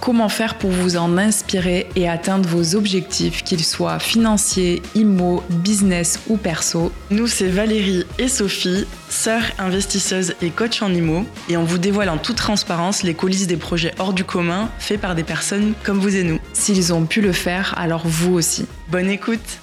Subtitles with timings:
[0.00, 6.20] Comment faire pour vous en inspirer et atteindre vos objectifs, qu'ils soient financiers, immo, business
[6.28, 6.92] ou perso?
[7.10, 12.10] Nous, c'est Valérie et Sophie, sœurs investisseuses et coach en immo, et on vous dévoile
[12.10, 15.98] en toute transparence les coulisses des projets hors du commun faits par des personnes comme
[15.98, 16.38] vous et nous.
[16.52, 18.66] S'ils ont pu le faire, alors vous aussi.
[18.90, 19.60] Bonne écoute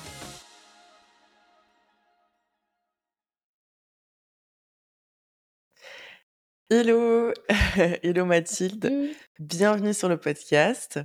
[6.72, 7.32] Hello,
[8.02, 8.92] hello Mathilde,
[9.40, 11.00] bienvenue sur le podcast.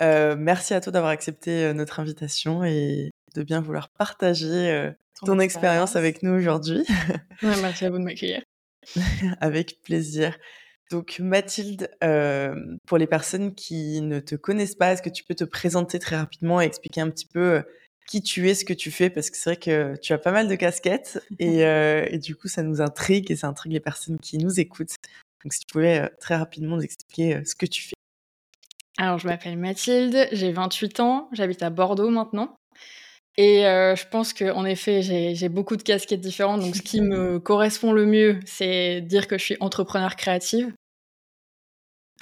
[0.00, 4.92] Euh, merci à toi d'avoir accepté euh, notre invitation et de bien vouloir partager euh,
[5.26, 6.86] ton, expérience avec nous aujourd'hui.
[7.42, 8.42] merci à vous de m'accueillir.
[9.40, 10.38] avec plaisir.
[10.92, 11.90] Donc Mathilde,
[12.86, 16.16] pour les personnes qui ne te connaissent pas, est-ce que tu peux te présenter très
[16.16, 17.64] rapidement et expliquer un petit peu
[18.06, 20.32] qui tu es, ce que tu fais, parce que c'est vrai que tu as pas
[20.32, 23.80] mal de casquettes et, euh, et, du coup, ça nous intrigue et ça intrigue les
[23.80, 24.96] personnes qui nous écoutent.
[25.44, 27.94] Donc, si tu pouvais euh, très rapidement nous expliquer euh, ce que tu fais.
[28.98, 32.54] Alors, je m'appelle Mathilde, j'ai 28 ans, j'habite à Bordeaux maintenant.
[33.38, 36.60] Et je pense qu'en effet, j'ai beaucoup de casquettes différentes.
[36.60, 40.74] Donc, ce qui me correspond le mieux, c'est dire que je suis entrepreneur créative.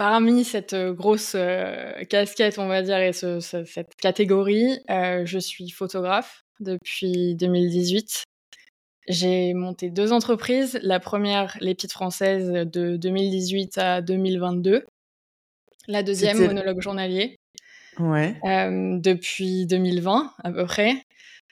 [0.01, 5.69] Parmi cette euh, grosse euh, casquette, on va dire, et cette catégorie, euh, je suis
[5.69, 8.25] photographe depuis 2018.
[9.09, 10.81] J'ai monté deux entreprises.
[10.83, 14.87] La première, Les Petites Françaises, de 2018 à 2022.
[15.87, 17.37] La deuxième, Monologue Journalier.
[17.99, 18.41] Ouais.
[19.03, 20.95] depuis 2020, à peu près.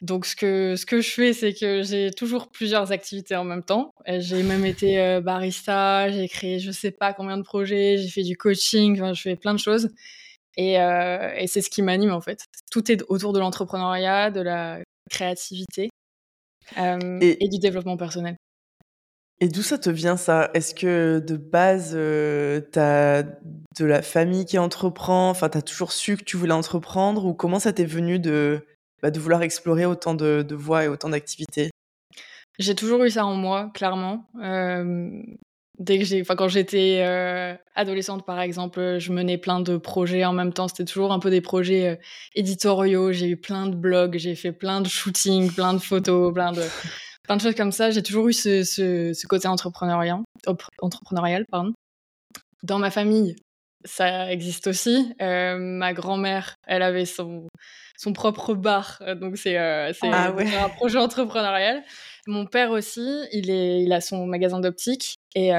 [0.01, 3.63] Donc, ce que, ce que je fais, c'est que j'ai toujours plusieurs activités en même
[3.63, 3.93] temps.
[4.07, 8.23] J'ai même été euh, barista, j'ai créé je sais pas combien de projets, j'ai fait
[8.23, 9.91] du coaching, enfin, je fais plein de choses.
[10.57, 12.45] Et, euh, et c'est ce qui m'anime en fait.
[12.71, 15.89] Tout est autour de l'entrepreneuriat, de la créativité
[16.79, 18.37] euh, et, du développement personnel.
[19.41, 20.51] Et d'où ça te vient ça?
[20.55, 25.31] Est-ce que de base, tu as de la famille qui entreprend?
[25.31, 27.25] Enfin, tu as toujours su que tu voulais entreprendre?
[27.25, 28.67] Ou comment ça t'est venu de,
[29.03, 31.71] bah, de vouloir explorer autant de, voies et autant d'activités
[32.59, 34.25] J'ai toujours eu ça en moi, clairement.
[35.79, 40.25] dès que j'ai, enfin, quand j'étais euh, adolescente, par exemple, je menais plein de projets
[40.25, 40.69] en même temps.
[40.69, 41.97] C'était toujours un peu des projets euh,
[42.35, 43.13] éditoriaux.
[43.13, 46.63] J'ai eu plein de blogs, j'ai fait plein de shootings, plein de photos, plein de,
[47.25, 47.91] plein de choses comme ça.
[47.91, 50.21] J'ai toujours eu ce, ce, côté entrepreneurial,
[50.81, 51.73] entrepreneurial, pardon.
[52.65, 53.37] Dans ma famille,
[53.85, 55.15] ça existe aussi.
[55.23, 57.47] Euh, ma grand-mère, elle avait son,
[57.99, 61.83] son propre bar, euh, donc c'est euh, ah un projet entrepreneurial.
[62.29, 65.51] Mon père aussi, il, est, il a son magasin d'optique et,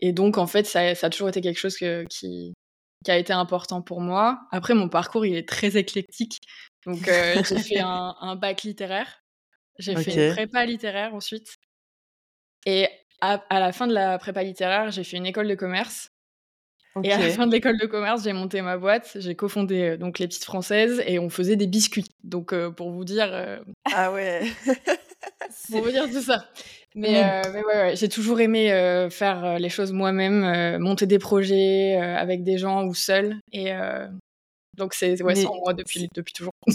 [0.00, 2.54] et donc en fait, ça, ça, a toujours été quelque chose que, qui,
[3.04, 4.40] qui a été important pour moi.
[4.50, 6.38] Après, mon parcours, il est très éclectique.
[6.86, 6.98] Donc,
[7.48, 9.22] j'ai fait un, un, bac littéraire.
[9.78, 11.56] J'ai fait une prépa littéraire ensuite.
[12.66, 12.88] Et
[13.20, 16.09] à, à, la fin de la prépa littéraire, j'ai fait une école de commerce.
[17.04, 19.96] Et à la fin de l'école de commerce, j'ai monté ma boîte, j'ai cofondé euh,
[19.96, 22.06] donc les petites françaises et on faisait des biscuits.
[22.24, 23.28] Donc euh, pour vous dire.
[23.32, 23.58] Euh,
[23.92, 24.42] ah ouais.
[25.70, 26.46] pour vous dire tout ça.
[26.96, 28.68] Mais, mais ouais, ouais j'ai toujours aimé
[29.12, 33.36] faire les choses moi-même, monter des projets avec des gens ou seul.
[33.52, 33.70] Et
[34.76, 36.52] donc c'est ouais, en moi depuis depuis toujours.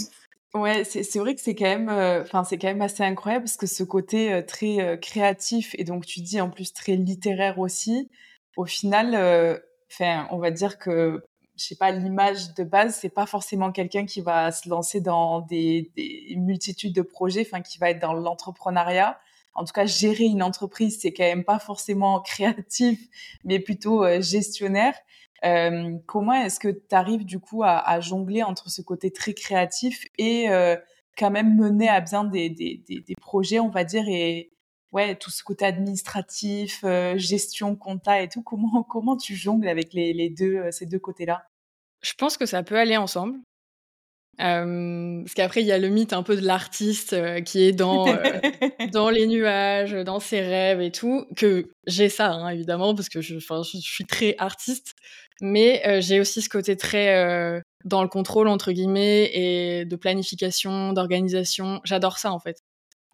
[0.54, 1.90] Ouais, c'est vrai que c'est quand même,
[2.22, 6.20] enfin c'est quand même assez incroyable parce que ce côté très créatif et donc tu
[6.20, 8.08] dis en plus très littéraire aussi.
[8.56, 9.60] Au final,
[9.90, 11.22] enfin, on va dire que
[11.56, 15.40] je sais pas, l'image de base, c'est pas forcément quelqu'un qui va se lancer dans
[15.40, 19.18] des, des multitudes de projets, enfin, qui va être dans l'entrepreneuriat.
[19.54, 23.00] En tout cas, gérer une entreprise, c'est quand même pas forcément créatif,
[23.44, 24.94] mais plutôt euh, gestionnaire.
[25.44, 30.04] Euh, comment est-ce que tu arrives du coup à, jongler entre ce côté très créatif
[30.18, 30.76] et euh,
[31.18, 32.74] quand même mener à bien des,
[33.20, 34.04] projets, on va dire,
[34.96, 39.92] ouais, tout ce côté administratif, euh, gestion, compta et tout, comment, comment tu jongles avec
[39.92, 41.46] les, les deux, euh, ces deux côtés-là?
[42.02, 43.38] Je pense que ça peut aller ensemble.
[44.40, 48.04] Euh, parce qu'après, il y a le mythe un peu de l'artiste qui est dans,
[48.92, 53.22] dans les nuages, dans ses rêves et tout, que j'ai ça, hein, évidemment, parce que
[53.22, 54.94] je, je, suis très artiste,
[55.40, 61.80] mais j'ai aussi ce côté très dans le contrôle, entre guillemets, et de planification, d'organisation.
[61.84, 62.58] J'adore ça, en fait.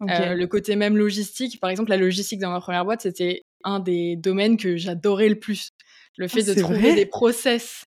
[0.09, 3.79] Euh, le côté même logistique, par exemple, la logistique dans ma première boîte, c'était un
[3.79, 5.69] des domaines que j'adorais le plus.
[6.17, 7.85] Le fait ah, de trouver des process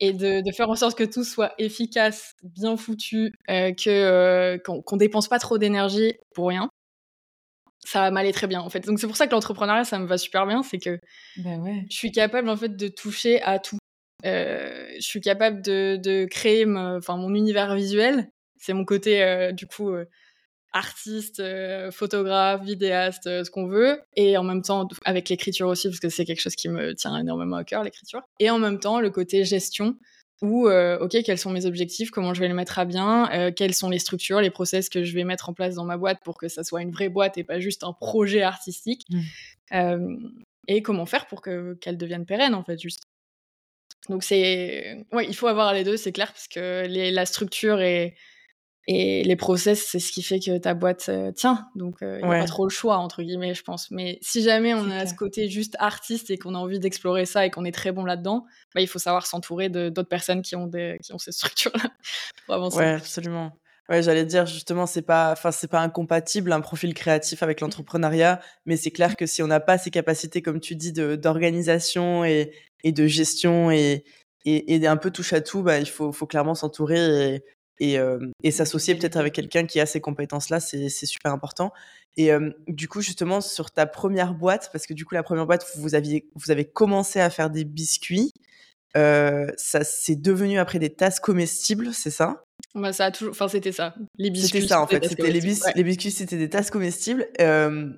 [0.00, 4.96] et de, faire en sorte que tout soit efficace, bien foutu, euh, que euh, qu'on
[4.96, 6.70] dépense pas trop d'énergie pour rien.
[7.84, 8.80] Ça m'allait très bien en fait.
[8.80, 10.98] Donc c'est pour ça que l'entrepreneuriat ça me va super bien, c'est que
[11.36, 11.86] ben ouais.
[11.90, 13.78] je suis capable en fait de toucher à tout.
[14.24, 18.30] je suis capable de, de créer enfin mon univers visuel.
[18.58, 19.94] C'est mon côté, du coup,
[20.72, 21.42] artiste,
[21.90, 24.00] photographe, vidéaste, ce qu'on veut.
[24.16, 27.16] Et en même temps, avec l'écriture aussi, parce que c'est quelque chose qui me tient
[27.18, 28.22] énormément à cœur, l'écriture.
[28.38, 29.96] Et en même temps, le côté gestion
[30.42, 33.52] où, euh, OK, quels sont mes objectifs, comment je vais les mettre à bien, euh,
[33.52, 36.20] quelles sont les structures, les process que je vais mettre en place dans ma boîte
[36.24, 39.04] pour que ça soit une vraie boîte et pas juste un projet artistique.
[39.10, 39.20] Mmh.
[39.72, 40.16] Euh,
[40.66, 43.02] et comment faire pour que qu'elle devienne pérenne, en fait, juste.
[44.08, 45.04] Donc, c'est.
[45.12, 48.14] Ouais, il faut avoir les deux, c'est clair, parce que les, la structure et
[48.86, 51.68] et les process, c'est ce qui fait que ta boîte euh, tient.
[51.76, 53.90] Donc, il n'y a pas trop le choix, entre guillemets, je pense.
[53.90, 57.44] Mais si jamais on a ce côté juste artiste et qu'on a envie d'explorer ça
[57.44, 60.66] et qu'on est très bon là-dedans, bah, il faut savoir s'entourer d'autres personnes qui ont,
[60.66, 61.90] des, qui ont cette structure-là
[62.46, 62.78] pour avancer.
[62.78, 63.52] Ouais, absolument.
[63.90, 68.40] Ouais, j'allais dire justement, c'est pas, enfin, c'est pas incompatible un profil créatif avec l'entrepreneuriat,
[68.64, 72.52] mais c'est clair que si on n'a pas ces capacités, comme tu dis, d'organisation et,
[72.84, 74.04] et de gestion et,
[74.44, 77.44] et, et, un peu touche à tout, bah, il faut, faut clairement s'entourer et,
[77.80, 77.98] et,
[78.42, 81.72] et s'associer peut-être avec quelqu'un qui a ces compétences-là, c'est super important.
[82.16, 82.30] Et
[82.68, 85.94] du coup, justement, sur ta première boîte, parce que du coup, la première boîte, vous,
[85.94, 88.32] aviez, vous avez commencé à faire des biscuits.
[88.94, 92.44] ça c'est devenu après des tasses comestibles, c'est ça?
[92.74, 93.94] Bah, ça a toujours, enfin c'était ça.
[94.16, 94.60] Les biscuits.
[94.60, 95.04] C'était ça en fait.
[95.04, 97.26] C'était les, les, biscuits, c'était des tasses comestibles.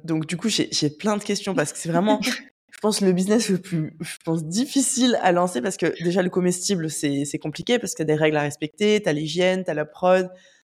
[0.04, 2.20] donc du coup, j'ai plein de questions parce que c'est vraiment
[2.82, 7.38] pense, le business le plus, je difficile à lancer parce que déjà, le comestible, c'est,
[7.40, 9.00] compliqué parce qu'il y a des règles à respecter.
[9.00, 10.30] T'as l'hygiène, t'as la prod,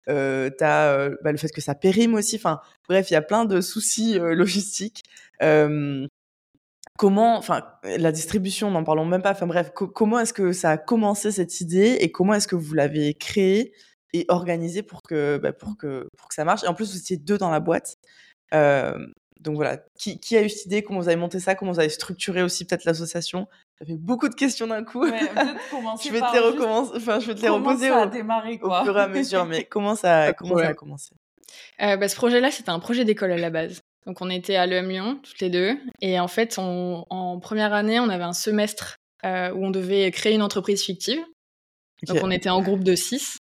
[0.08, 2.36] euh, t'as euh, bah, le fait que ça périme aussi.
[2.36, 5.02] Enfin, bref, il y a plein de soucis euh, logistiques.
[6.98, 9.32] Comment, enfin, la distribution, n'en parlons même pas.
[9.32, 12.72] Enfin, bref, comment est-ce que ça a commencé cette idée et comment est-ce que vous
[12.72, 13.74] l'avez créée
[14.14, 16.64] et organisée pour que, bah, pour que, pour que ça marche?
[16.64, 17.96] Et en plus, vous étiez deux dans la boîte.
[19.40, 21.88] Donc voilà, qui, a eu cette idée Comment vous avez monté ça Comment vous avez
[21.88, 23.46] structuré aussi peut-être l'association?
[23.78, 25.02] Ça fait beaucoup de questions d'un coup.
[25.02, 25.18] Ouais,
[26.04, 28.82] je vais te les recommencer, enfin je vais te les reposer ça a démarré, quoi.
[28.82, 29.44] au, fur et à mesure.
[29.44, 31.14] Mais comment ça, comment ça a commencé?
[31.82, 33.82] Euh, bah, Ce projet-là, c'était un projet d'école à la base.
[34.06, 35.76] Donc on était à l'EM Lyon, toutes les deux.
[36.00, 40.34] Et en fait, en première année, on avait un semestre euh, où on devait créer
[40.34, 41.18] une entreprise fictive.
[42.06, 43.38] Donc on était en groupe de six.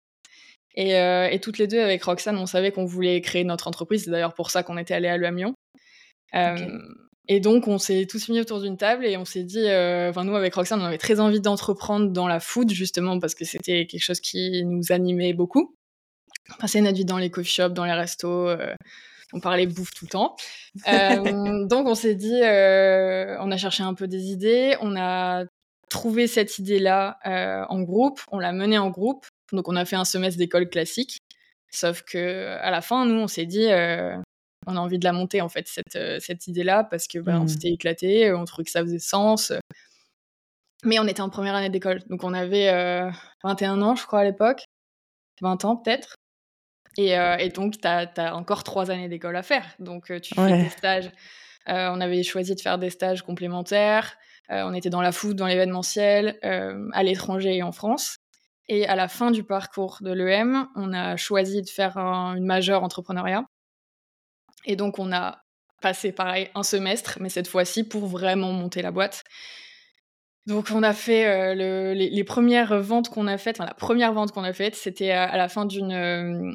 [0.75, 4.05] Et, euh, et, toutes les deux, avec Roxane, on savait qu'on voulait créer notre entreprise.
[4.05, 5.54] C'est d'ailleurs pour ça qu'on était allé à l'EM Lyon.
[6.35, 6.79] Euh,
[7.27, 10.23] et donc, on s'est tous mis autour d'une table et on s'est dit, euh, enfin,
[10.23, 13.87] nous, avec Roxane, on avait très envie d'entreprendre dans la food, justement, parce que c'était
[13.87, 15.75] quelque chose qui nous animait beaucoup.
[16.53, 18.75] On passait notre vie dans les coffee shops, dans les restos, euh,
[19.33, 20.35] on parlait bouffe tout le temps.
[21.67, 25.45] donc, on s'est dit, on a cherché un peu des idées, on a
[25.89, 27.17] trouvé cette idée-là
[27.69, 29.25] en groupe, on l'a menée en groupe.
[29.51, 31.17] Donc, on a fait un semestre d'école classique.
[31.71, 33.67] Sauf que à la fin, nous, on s'est dit,
[34.67, 37.39] on a envie de la monter en fait cette, euh, cette idée-là parce que bah,
[37.39, 37.47] on mmh.
[37.47, 39.53] s'était éclaté, on trouvait que ça faisait sens.
[40.83, 42.71] Mais on était en première année d'école, donc on avait
[43.43, 44.65] 21 euh, ans, je crois à l'époque,
[45.41, 46.15] 20 ans peut-être.
[46.97, 50.63] Et, euh, et, donc tu as, encore trois années d'école à faire, donc tu fais
[50.63, 51.11] des stages.
[51.67, 54.15] on avait choisi de faire des stages complémentaires.
[54.49, 58.17] on était dans la food, dans l'événementiel, à l'étranger et en France.
[58.67, 62.83] Et à la fin du parcours de l'EM, on a choisi de faire une majeure
[62.83, 63.45] entrepreneuriat.
[64.65, 65.41] Et donc, on a
[65.81, 69.23] passé pareil un semestre, mais cette fois-ci pour vraiment monter la boîte.
[70.47, 73.59] Donc, on a fait euh, les, premières ventes qu'on a faites.
[73.59, 75.91] Enfin, la première vente qu'on a faite, c'était à, la fin d'une.
[75.91, 76.51] Euh,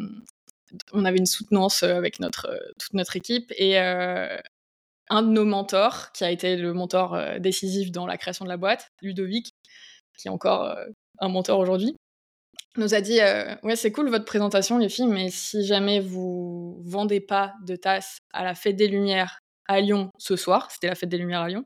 [0.92, 2.48] on avait une soutenance euh, avec notre,
[2.78, 8.06] toute notre équipe et un de nos mentors, qui a été le mentor décisif dans
[8.06, 9.54] la création de la boîte, Ludovic,
[10.16, 10.76] qui est encore
[11.18, 11.96] un mentor aujourd'hui,
[12.76, 16.80] nous a dit euh, ouais c'est cool votre présentation les filles mais si jamais vous
[16.84, 20.94] vendez pas de tasses à la fête des lumières à Lyon ce soir c'était la
[20.94, 21.64] fête des lumières à Lyon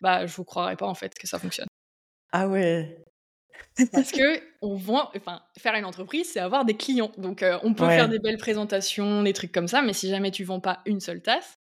[0.00, 1.66] bah je vous croirais pas en fait que ça fonctionne.
[2.32, 3.02] Ah ouais.
[3.92, 7.12] Parce que on vend enfin faire une entreprise c'est avoir des clients.
[7.16, 10.30] Donc euh, on peut faire des belles présentations des trucs comme ça mais si jamais
[10.30, 11.54] tu vends pas une seule tasse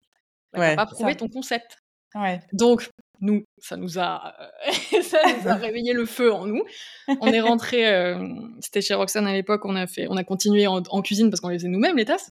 [0.52, 1.78] bah, ouais, pas prouver ton concept.
[2.16, 2.42] Ouais.
[2.52, 2.90] donc
[3.24, 4.36] nous, ça nous a,
[5.02, 6.64] ça nous a réveillé le feu en nous.
[7.08, 8.28] On est rentré, euh,
[8.60, 11.50] c'était chez Roxane à l'époque, on a fait, on a continué en, cuisine parce qu'on
[11.50, 12.30] les faisait nous-mêmes les tasses.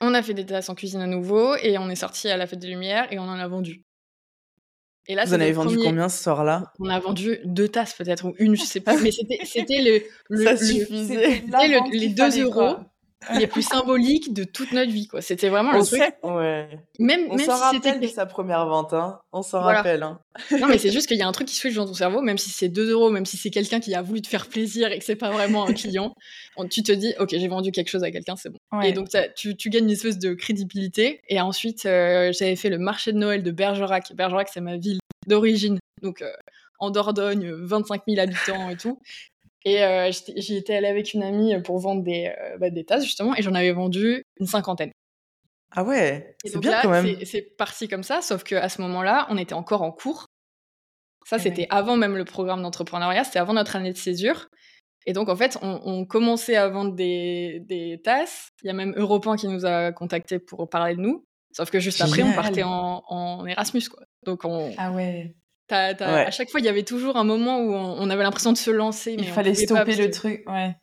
[0.00, 2.46] On a fait des tasses en cuisine à nouveau et on est sorti à la
[2.46, 3.84] fête des Lumières et on en a vendu.
[5.06, 6.72] Et là, Vous en avez vendu combien ce soir-là?
[6.80, 10.44] On a vendu deux tasses peut-être ou une, je sais pas, mais c'était le, le,
[10.44, 11.44] ça suffisait.
[11.92, 12.76] les deux euros
[13.38, 15.22] les plus symboliques de toute notre vie, quoi.
[15.22, 16.02] C'était vraiment le truc.
[16.22, 16.68] Ouais.
[16.98, 19.20] Même, on s'en si rappelle de sa première vente, hein.
[19.32, 20.20] On s'en rappelle, hein.
[20.60, 22.38] Non, mais c'est juste qu'il y a un truc qui switch dans ton cerveau, même
[22.38, 24.98] si c'est 2 euros, même si c'est quelqu'un qui a voulu te faire plaisir et
[24.98, 26.14] que c'est pas vraiment un client.
[26.70, 28.80] tu te dis, ok, j'ai vendu quelque chose à quelqu'un, c'est bon.
[28.82, 31.20] Et donc, tu, tu, gagnes une espèce de crédibilité.
[31.28, 34.12] Et ensuite, euh, j'avais fait le marché de Noël de Bergerac.
[34.14, 35.78] Bergerac, c'est ma ville d'origine.
[36.02, 36.30] Donc, euh,
[36.78, 39.00] en Dordogne, 25 000 habitants et tout.
[39.64, 39.82] Et
[40.36, 43.54] j'y étais allée avec une amie pour vendre des, bah, des tasses, justement, et j'en
[43.54, 44.90] avais vendu une cinquantaine.
[45.76, 47.16] Ah ouais, c'est bien quand même.
[47.24, 50.26] C'est parti comme ça, sauf qu'à ce moment-là, on était encore en cours.
[51.26, 54.48] Ça, c'était avant même le programme d'entrepreneuriat, c'était avant notre année de césure.
[55.06, 58.50] Et donc, en fait, on, commençait à vendre des, des tasses.
[58.62, 61.26] Il y a même Europain qui nous a contactés pour parler de nous.
[61.52, 64.04] Sauf que juste après, on partait en, Erasmus, quoi.
[64.24, 64.72] Donc, on...
[64.78, 65.34] Ah ouais.
[65.70, 68.70] À chaque fois, il y avait toujours un moment où on, avait l'impression de se
[68.70, 69.16] lancer.
[69.16, 70.76] Mais il fallait stopper le truc, ouais.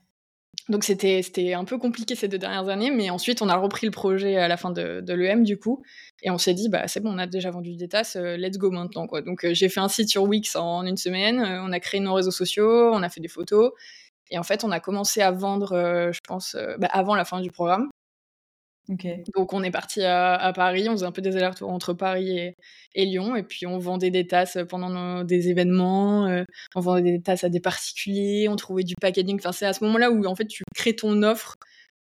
[0.69, 3.91] Donc c'était un peu compliqué ces deux dernières années, mais ensuite on a repris le
[3.91, 5.81] projet à la fin de, de l'EM du coup,
[6.21, 8.57] et on s'est dit bah c'est bon, on a déjà vendu des tasses, euh, let's
[8.57, 9.21] go maintenant quoi.
[9.21, 11.99] Donc euh, j'ai fait un site sur Wix en une semaine, euh, on a créé
[11.99, 13.71] nos réseaux sociaux, on a fait des photos,
[14.29, 17.51] et en fait on a commencé à vendre, je pense, bah, avant la fin du
[17.51, 17.89] programme.
[18.89, 22.53] Donc on est parti à, Paris, on faisait un peu des allers-retours entre Paris
[22.95, 26.43] et, Lyon, et puis on vendait des tasses pendant des événements, euh,
[26.75, 29.37] on vendait des tasses à des particuliers, on trouvait du packaging.
[29.37, 31.55] Enfin, c'est à ce moment-là où en fait tu crées ton offre.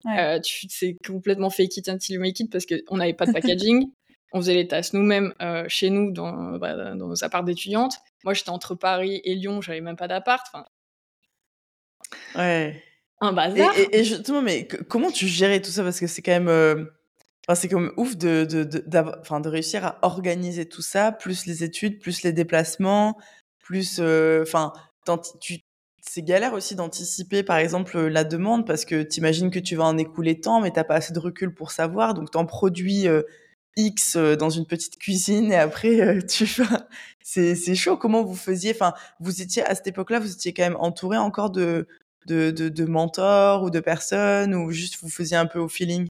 [0.06, 3.32] Euh, tu c'est complètement fake it until you make it parce qu'on n'avait pas de
[3.32, 3.90] packaging.
[4.32, 7.96] on faisait les tasses nous-mêmes euh, chez nous dans, bah, dans nos apparts d'étudiantes.
[8.24, 10.46] Moi j'étais entre Paris et Lyon, j'avais même pas d'appart.
[10.52, 10.64] Enfin,
[12.36, 12.82] ouais
[13.20, 13.72] un bazar.
[13.92, 15.82] Et, justement, mais comment tu gérais tout ça?
[15.82, 16.48] Parce que c'est quand même.
[16.48, 16.84] Euh,
[17.54, 21.98] c'est comme ouf de, de, de, de, réussir à organiser tout ça, plus les études,
[21.98, 23.16] plus les déplacements,
[23.58, 23.98] plus.
[24.00, 24.72] Euh, enfin,
[25.40, 25.58] tu
[26.02, 29.84] c'est galère aussi d'anticiper, par exemple, la demande, parce que tu imagines que tu vas
[29.84, 33.22] en écouler tant, mais t'as pas assez de recul pour savoir, donc t'en produis euh,
[33.76, 36.48] X dans une petite cuisine, et après, tu.
[37.22, 38.72] C'est chaud, comment vous faisiez?
[38.72, 41.86] Enfin, vous étiez, à cette époque-là, vous étiez quand même entouré encore de,
[42.26, 46.06] de, de, mentors ou de personnes ou juste vous faisiez un peu au feeling?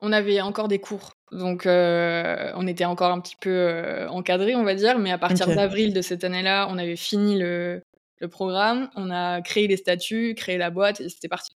[0.00, 1.12] On avait encore des cours.
[1.30, 4.98] Donc, euh, on était encore un petit peu euh, encadré, on va dire.
[4.98, 7.82] Mais à partir d'avril de cette année-là, on avait fini le,
[8.18, 8.88] le, programme.
[8.96, 11.50] On a créé les statuts, créé la boîte et c'était parti.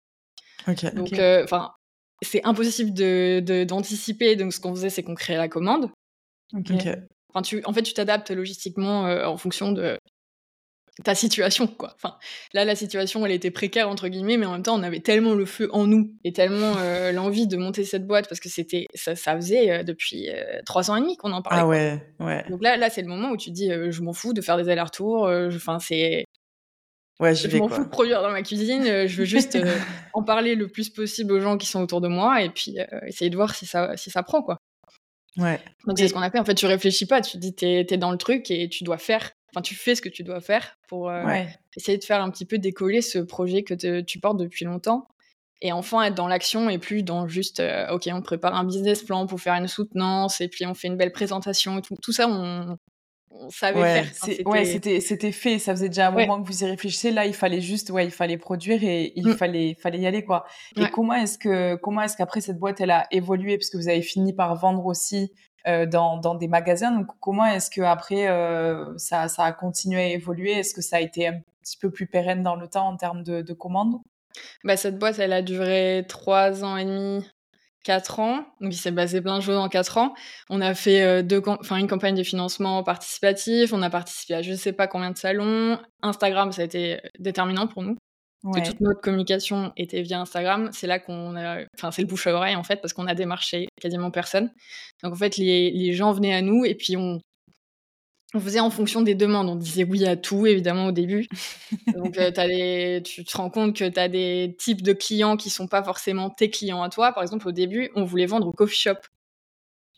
[0.95, 1.73] Donc, euh, enfin,
[2.23, 2.92] c'est impossible
[3.66, 4.37] d'anticiper.
[4.37, 5.90] De, Donc, ce qu'on faisait, c'est qu'on créait la commande.
[7.45, 9.99] Tu, en fait, tu t'adaptes logistiquement en fonction de
[11.02, 11.92] ta situation, quoi.
[11.97, 12.16] Enfin,
[12.52, 15.35] là, la situation, elle était précaire, entre guillemets, mais en même temps, on avait tellement
[15.35, 18.87] le feu en nous et tellement euh, l'envie de monter cette boîte parce que c'était,
[18.95, 21.62] ça, ça faisait euh, depuis euh, trois ans et demi qu'on en parlait.
[21.62, 22.45] Ah ouais, ouais.
[22.50, 24.57] Donc là, là c'est le moment où tu te dis, je m'en fous de faire
[24.57, 26.25] des allers-retours, enfin, c'est.
[27.19, 29.59] Ouais, je m'en fous de produire dans ma cuisine, je veux juste
[30.14, 33.30] en parler le plus possible aux gens qui sont autour de moi et puis essayer
[33.30, 34.57] de voir si ça, si ça prend, quoi.
[35.37, 35.61] Ouais.
[35.87, 36.38] Donc c'est ce qu'on a fait.
[36.38, 38.85] En fait, tu réfléchis pas, tu te dis, t'es es dans le truc et tu
[38.85, 41.23] dois faire enfin tu fais ce que tu dois faire pour euh,
[41.76, 45.09] essayer de faire un petit peu décoller ce projet que tu portes depuis longtemps.
[45.62, 49.02] Et enfin être dans l'action et plus dans juste euh, ok on prépare un business
[49.02, 51.97] plan pour faire une soutenance et puis on fait une belle présentation et tout.
[52.00, 52.78] Tout ça on,
[53.50, 54.47] savait faire.
[54.47, 55.59] Ouais c'était c'était fait.
[55.59, 57.11] Ça faisait déjà un moment que vous y réfléchissez.
[57.11, 59.37] Là il fallait juste ouais il fallait produire et il mm.
[59.37, 60.47] fallait fallait y aller quoi.
[60.76, 63.59] Et comment est-ce que comment est-ce qu'après cette boîte elle a évolué?
[63.59, 65.30] Parce que vous avez fini par vendre aussi
[65.67, 66.90] euh, dans, des magasins.
[66.90, 70.52] Donc, comment est-ce que après euh, ça, a continué à évoluer?
[70.52, 73.23] Est-ce que ça a été un petit peu plus pérenne dans le temps en termes
[73.23, 74.00] de, de commandes?
[74.64, 77.26] Bah, Cette boîte, elle a duré trois ans et demi,
[77.85, 78.45] quatre ans.
[78.61, 80.14] Donc, il s'est basé plein de choses en quatre ans.
[80.49, 83.73] On a fait euh, deux, enfin, une campagne de financement participatif.
[83.73, 85.79] On a participé à je ne sais pas combien de salons.
[86.02, 87.97] Instagram, ça a été déterminant pour nous
[88.42, 90.70] que toute notre communication était via Instagram.
[90.73, 93.14] C'est là qu'on a, enfin, c'est le bouche à oreille en fait, parce qu'on a
[93.14, 94.50] démarché quasiment personne.
[95.02, 97.20] Donc en fait, les, les gens venaient à nous et puis on,
[98.35, 99.49] on faisait en fonction des demandes.
[99.49, 101.26] On disait oui à tout, évidemment, au début.
[101.94, 105.50] Donc, euh, as tu te rends compte que tu as des types de clients qui
[105.50, 107.12] sont pas forcément tes clients à toi.
[107.12, 108.99] Par exemple, au début, on voulait vendre au coffee shop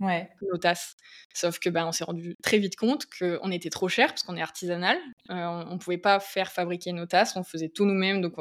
[0.01, 0.29] ouais.
[0.51, 0.97] nos tasses.
[1.35, 4.37] Sauf que ben, on s'est rendu très vite compte qu'on était trop cher parce qu'on
[4.37, 4.97] est artisanal.
[5.31, 8.21] Euh, on ne pouvait pas faire fabriquer nos tasses, on faisait tout nous-mêmes.
[8.21, 8.35] Donc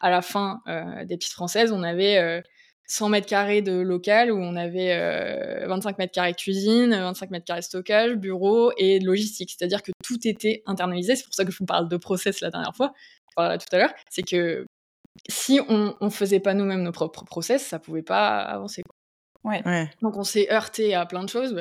[0.00, 2.42] à la fin euh, des pistes françaises, on avait
[2.86, 7.30] 100 euh, mètres carrés de local où on avait 25 mètres carrés de cuisine, 25
[7.30, 9.54] mètres carrés de stockage, bureau et logistique.
[9.56, 11.16] C'est-à-dire que tout était internalisé.
[11.16, 12.92] C'est pour ça que je vous parle de process la dernière fois,
[13.36, 13.94] voilà, tout à l'heure.
[14.10, 14.66] C'est que
[15.28, 18.82] si on ne faisait pas nous-mêmes nos propres process, ça pouvait pas avancer.
[19.44, 19.90] Ouais.
[20.00, 21.54] Donc on s'est heurté à plein de choses.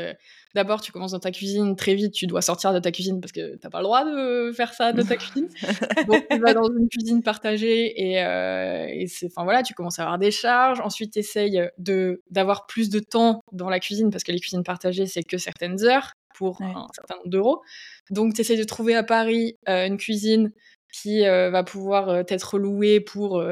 [0.55, 3.31] D'abord, tu commences dans ta cuisine, très vite, tu dois sortir de ta cuisine parce
[3.31, 5.49] que t'as pas le droit de faire ça de ta cuisine.
[6.07, 9.99] Donc tu vas dans une cuisine partagée et, euh, et c'est, enfin voilà, tu commences
[9.99, 10.79] à avoir des charges.
[10.79, 14.63] Ensuite, tu essayes de d'avoir plus de temps dans la cuisine parce que les cuisines
[14.63, 17.61] partagées, c'est que certaines heures pour un certain nombre d'euros.
[18.09, 20.51] Donc tu essayes de trouver à Paris euh, une cuisine
[20.91, 23.43] qui euh, va pouvoir euh, être louée pour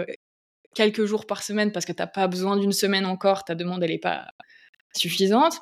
[0.76, 3.92] quelques jours par semaine parce que t'as pas besoin d'une semaine encore, ta demande elle
[3.92, 4.28] est pas
[4.94, 5.62] suffisante.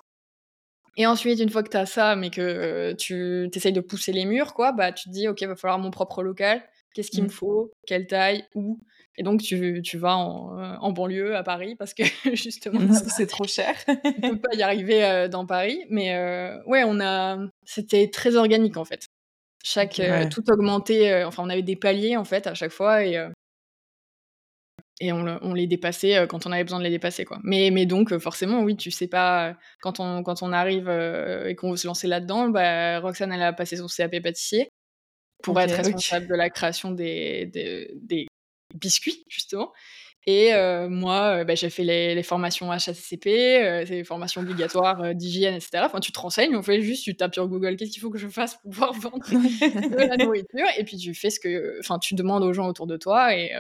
[0.98, 4.26] Et ensuite, une fois que tu as ça, mais que tu essayes de pousser les
[4.26, 6.62] murs, quoi, bah, tu te dis, OK, va falloir mon propre local.
[6.94, 7.32] Qu'est-ce qu'il me mmh.
[7.32, 7.72] faut?
[7.88, 8.44] Quelle taille?
[8.56, 8.80] Où?
[9.16, 13.76] Et donc, tu, tu vas en, banlieue, à Paris, parce que justement, c'est trop cher.
[13.88, 15.86] tu peux pas y arriver dans Paris.
[15.90, 16.14] Mais
[16.66, 17.38] ouais, on a...
[17.64, 19.08] c'était très organique, en fait.
[19.64, 20.02] Chaque,
[20.32, 21.24] tout augmenté.
[21.24, 23.06] enfin, on avait des paliers, en fait, à chaque fois.
[23.06, 23.26] Et
[25.02, 27.40] et on, les dépassait euh, quand on avait besoin de les dépasser quoi.
[27.44, 31.48] Mais, mais donc euh, forcément oui tu sais pas quand on quand on arrive euh,
[31.48, 34.70] et qu'on veut se lancer là-dedans bah, Roxane elle a passé son CAP pâtissier
[35.42, 38.28] pour être responsable de la création des, des,
[38.76, 39.72] biscuits justement.
[40.28, 40.52] Et
[40.90, 46.12] moi bah, j'ai fait les, formations HACCP c'est des formations obligatoires d'hygiène etc enfin tu
[46.12, 48.56] te renseignes on fait juste tu tapes sur Google qu'est-ce qu'il faut que je fasse
[48.56, 50.68] pour pouvoir vendre de la nourriture?
[50.78, 53.54] Et puis tu fais ce que enfin tu demandes aux gens autour de toi et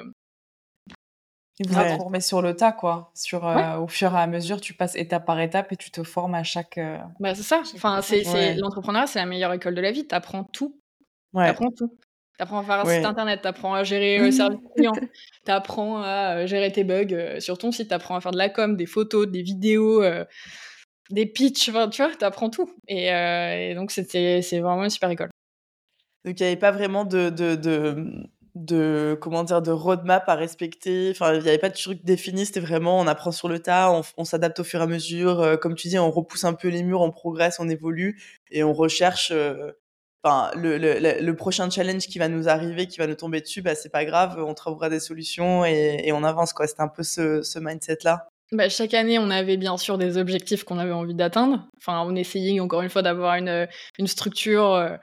[1.60, 2.22] et vous ouais.
[2.22, 3.12] sur le tas, quoi.
[3.14, 6.04] Sur, euh, Au fur et à mesure, tu passes étape par étape et tu te
[6.04, 6.78] formes à chaque.
[6.78, 7.62] Euh, bah, c'est ça.
[7.76, 10.08] Enfin, c'est, L'entrepreneuriat, c'est la meilleure école de la vie.
[10.08, 10.80] Tu apprends tout.
[11.36, 11.98] Tu apprends tout.
[12.38, 14.94] Tu apprends à faire un site internet, tu apprends à gérer le euh, service client,
[14.94, 18.48] tu apprends à gérer tes bugs sur ton site, tu apprends à faire de la
[18.48, 20.02] com, des photos, des vidéos,
[21.10, 22.74] des pitchs, tu vois, tu apprends tout.
[22.88, 25.30] Et, donc, c'était, c'est vraiment une super école.
[26.24, 30.36] Donc, il n'y avait pas vraiment de, de, de de comment dire de roadmap à
[30.36, 31.12] respecter.
[31.12, 33.92] Enfin il n'y avait pas de truc défini c'était vraiment on apprend sur le tas
[34.18, 36.68] on, s'adapte au fur et à mesure euh, comme tu dis on repousse un peu
[36.68, 39.72] les murs on progresse on évolue et on recherche euh,
[40.24, 43.76] enfin le, le, prochain challenge qui va nous arriver qui va nous tomber dessus bah
[43.76, 46.68] c'est pas grave on trouvera des solutions et, on avance quoi.
[46.68, 50.64] C'était un peu ce, mindset là bah, chaque année, on avait bien sûr des objectifs
[50.64, 51.68] qu'on avait envie d'atteindre.
[51.78, 53.68] Enfin, on essayait encore une fois d'avoir une,
[54.00, 54.98] une structure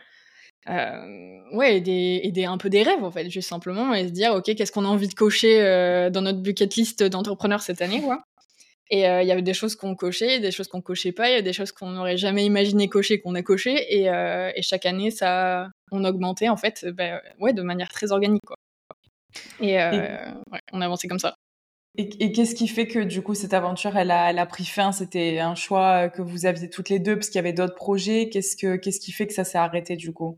[0.68, 4.54] euh, ouais, aider un peu des rêves, en fait, juste simplement, et se dire, OK,
[4.54, 8.22] qu'est-ce qu'on a envie de cocher euh, dans notre bucket list d'entrepreneurs cette année, quoi.
[8.90, 11.34] Et euh, il y avait des choses qu'on cochait, des choses qu'on cochait pas, il
[11.34, 14.86] y a des choses qu'on n'aurait jamais imaginé cocher, qu'on a coché, et, et, chaque
[14.86, 18.56] année, ça, on augmentait, en fait, bah, ouais, de manière très organique, quoi.
[19.60, 21.34] Et, Ouais, on avançait comme ça.
[21.98, 24.92] Et, qu'est-ce qui fait que du coup cette aventure elle a, elle a pris fin?
[24.92, 28.28] C'était un choix que vous aviez toutes les deux parce qu'il y avait d'autres projets.
[28.28, 30.36] Qu'est-ce que qu'est-ce qui fait que ça s'est arrêté du coup?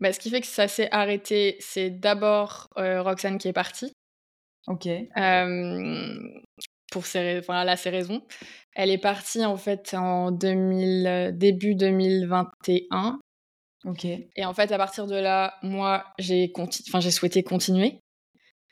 [0.00, 3.92] Bah, ce qui fait que ça s'est arrêté, c'est d'abord euh, Roxane qui est partie.
[4.66, 4.88] Ok.
[6.90, 8.22] pour ces, enfin, là, raisons.
[8.74, 13.18] Elle est partie en fait en 2000, début 2021.
[13.84, 14.04] Ok.
[14.04, 16.50] Et en fait, à partir de là, moi, j'ai
[16.88, 17.98] enfin, j'ai souhaité continuer.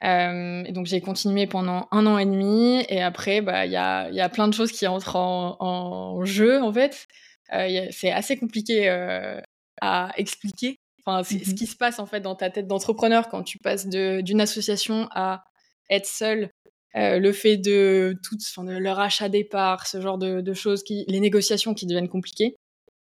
[0.02, 4.10] et donc j'ai continué pendant un an et demi et après bah il y a,
[4.10, 7.06] y a plein de choses qui entrent en, en jeu en fait.
[7.52, 9.40] Euh, c'est assez compliqué euh,
[9.80, 13.28] à expliquer Enfin, c'est ce mmh qui se passe en fait dans ta tête d'entrepreneur
[13.28, 15.44] quand tu passes d'une association à
[15.90, 16.50] être seul.
[16.94, 20.82] Euh, le fait de tout, enfin, de leur achat des parts, ce genre de, choses,
[20.82, 22.54] qui, les négociations qui deviennent compliquées.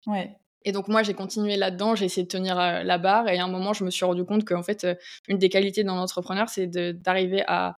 [0.08, 0.34] Ouais.
[0.64, 3.44] Et donc moi j'ai continué là-dedans, j'ai essayé de tenir euh, la barre et à
[3.44, 4.96] un moment je me suis rendu compte qu'en fait euh,
[5.28, 7.76] une des qualités d'un entrepreneur c'est d'arriver à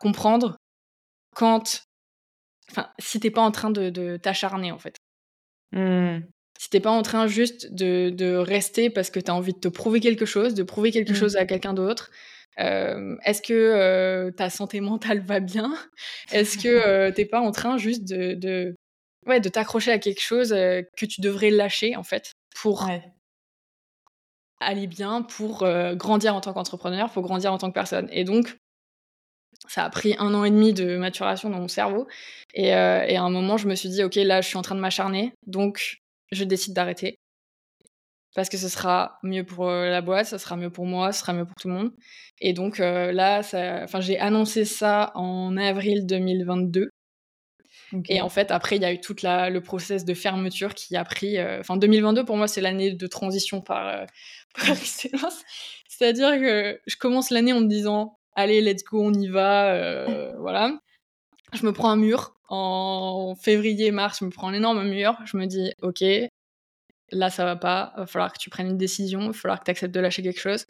[0.00, 0.56] comprendre
[1.36, 1.84] quand,
[2.70, 4.96] enfin si t'es pas en train de, t'acharner en fait.
[5.72, 6.18] Mmh
[6.58, 9.58] si t'es pas en train juste de, de rester parce que tu as envie de
[9.58, 11.16] te prouver quelque chose, de prouver quelque mmh.
[11.16, 12.10] chose à quelqu'un d'autre,
[12.58, 15.74] euh, est-ce que euh, ta santé mentale va bien?
[16.32, 18.74] Est-ce que euh, t'es pas en train juste de, de,
[19.26, 22.88] ouais, de t'accrocher à quelque chose que tu devrais lâcher en fait pour
[24.60, 28.08] aller bien, pour grandir en tant qu'entrepreneur, pour grandir en tant que personne?
[28.10, 28.56] Et donc,
[29.68, 32.06] ça a pris un an et demi de maturation dans mon cerveau.
[32.54, 32.72] Et, et
[33.16, 35.34] à un moment, je me suis dit, OK, là, je suis en train de m'acharner.
[35.46, 35.98] Donc,
[36.32, 37.18] je décide d'arrêter.
[38.36, 41.20] Parce que ce sera mieux pour euh, la boîte, ça sera mieux pour moi, ce
[41.20, 41.92] sera mieux pour tout le monde.
[42.40, 43.40] Et donc euh, là,
[44.00, 46.90] j'ai annoncé ça en avril 2022.
[48.08, 51.04] Et en fait, après, il y a eu tout le process de fermeture qui a
[51.04, 51.38] pris.
[51.38, 54.06] Euh, enfin, 2022, pour moi, c'est l'année de transition par,
[54.54, 55.42] par excellence.
[55.88, 60.04] C'est-à-dire que je commence l'année en me disant Allez, let's go, on y va.
[60.38, 60.78] voilà.
[61.52, 65.16] Je me prends un mur en février, mars, je me prends un énorme mur.
[65.24, 66.04] Je me dis, OK,
[67.10, 67.92] là, ça va pas.
[67.96, 69.20] Il va falloir que tu prennes une décision.
[69.20, 70.66] Il va falloir que tu acceptes de lâcher quelque chose.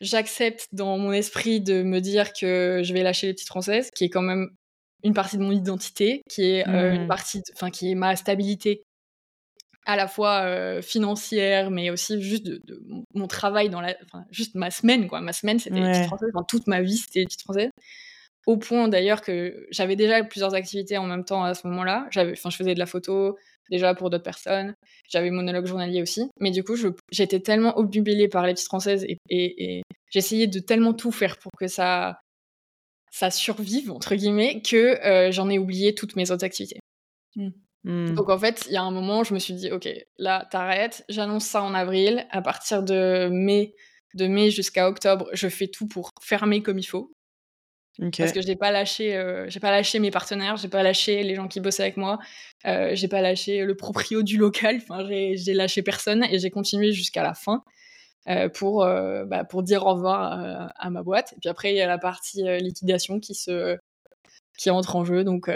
[0.00, 4.04] J'accepte dans mon esprit de me dire que je vais lâcher les petites françaises, qui
[4.04, 4.50] est quand même
[5.02, 8.82] une partie de mon identité, qui est euh, une partie, enfin, qui est ma stabilité
[9.86, 12.62] à la fois euh, financière, mais aussi juste de,
[13.14, 13.96] mon travail dans la,
[14.30, 15.20] juste ma semaine, quoi.
[15.20, 16.32] Ma semaine, c'était les petites françaises.
[16.48, 17.70] toute ma vie, c'était les petites françaises.
[18.46, 22.06] Au point d'ailleurs que j'avais déjà plusieurs activités en même temps à ce moment-là.
[22.10, 23.36] J'avais, enfin, je faisais de la photo
[23.70, 24.74] déjà pour d'autres personnes.
[25.08, 26.30] J'avais monologue journalier aussi.
[26.40, 26.74] Mais du coup,
[27.10, 31.68] j'étais tellement obnubilée par les petites françaises et, j'essayais de tellement tout faire pour que
[31.68, 32.20] ça,
[33.12, 36.80] ça survive entre guillemets que euh, j'en ai oublié toutes mes autres activités.
[37.36, 37.50] Mmh.
[37.84, 38.14] Mmh.
[38.14, 41.04] Donc en fait, il y a un moment, je me suis dit, ok, là, t'arrêtes,
[41.08, 42.26] j'annonce ça en avril.
[42.30, 43.74] À partir de mai,
[44.14, 47.12] de mai jusqu'à octobre, je fais tout pour fermer comme il faut.
[47.98, 51.34] Parce que j'ai pas lâché, euh, j'ai pas lâché mes partenaires, j'ai pas lâché les
[51.34, 52.18] gens qui bossaient avec moi,
[52.66, 54.76] euh, j'ai pas lâché le proprio du local.
[54.76, 57.62] Enfin, j'ai lâché personne et j'ai continué jusqu'à la fin
[58.28, 61.34] euh, pour bah, pour dire au revoir à ma boîte.
[61.34, 63.76] Et puis après, il y a la partie liquidation qui se
[64.58, 65.50] qui entre en jeu, donc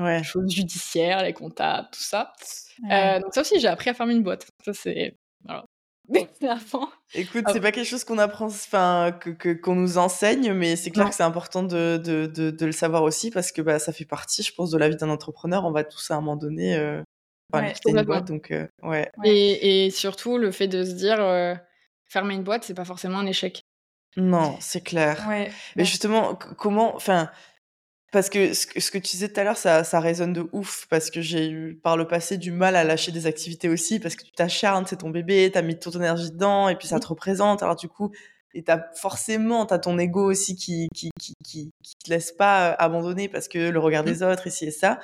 [0.00, 0.22] ouais.
[0.22, 2.32] choses judiciaires, les comptables, tout ça.
[2.80, 4.46] donc ça aussi, j'ai appris à fermer une boîte.
[4.64, 5.64] Ça c'est voilà.
[7.14, 11.08] Écoute, c'est pas quelque chose qu'on apprend, enfin, que, qu'on nous enseigne, mais c'est clair
[11.08, 14.42] que c'est important de, de, de, le savoir aussi parce que bah, ça fait partie,
[14.42, 15.64] je pense, de la vie d'un entrepreneur.
[15.64, 17.02] On va tous à un moment donné euh,
[17.86, 19.10] une boîte, donc euh, ouais.
[19.24, 21.54] Et, et, surtout, le fait de se dire euh,
[22.06, 23.64] fermer une boîte, c'est pas forcément un échec.
[24.16, 25.24] Non, c'est clair.
[25.76, 27.30] Mais justement, comment, enfin,
[28.10, 31.10] parce que ce, que tu disais tout à l'heure, ça, ça résonne de ouf, parce
[31.10, 34.24] que j'ai eu par le passé du mal à lâcher des activités aussi, parce que
[34.24, 37.06] tu t'acharnes, c'est ton bébé, t'as mis toute ton énergie dedans, et puis ça te
[37.06, 38.10] représente, alors du coup,
[38.54, 41.70] et t'as forcément, t'as ton ego aussi qui, qui, qui, qui,
[42.04, 44.98] te laisse pas euh, abandonner parce que le regard des autres, ici et ça.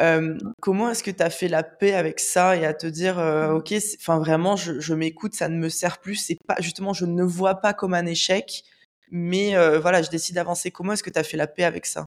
[0.00, 3.18] Euh, comment est-ce que tu as fait la paix avec ça et à te dire,
[3.18, 6.92] euh, ok, enfin vraiment, je, je m'écoute, ça ne me sert plus, c'est pas, justement,
[6.92, 8.64] je ne vois pas comme un échec,
[9.10, 10.70] mais euh, voilà, je décide d'avancer.
[10.70, 12.04] Comment est-ce que tu as fait la paix avec ça?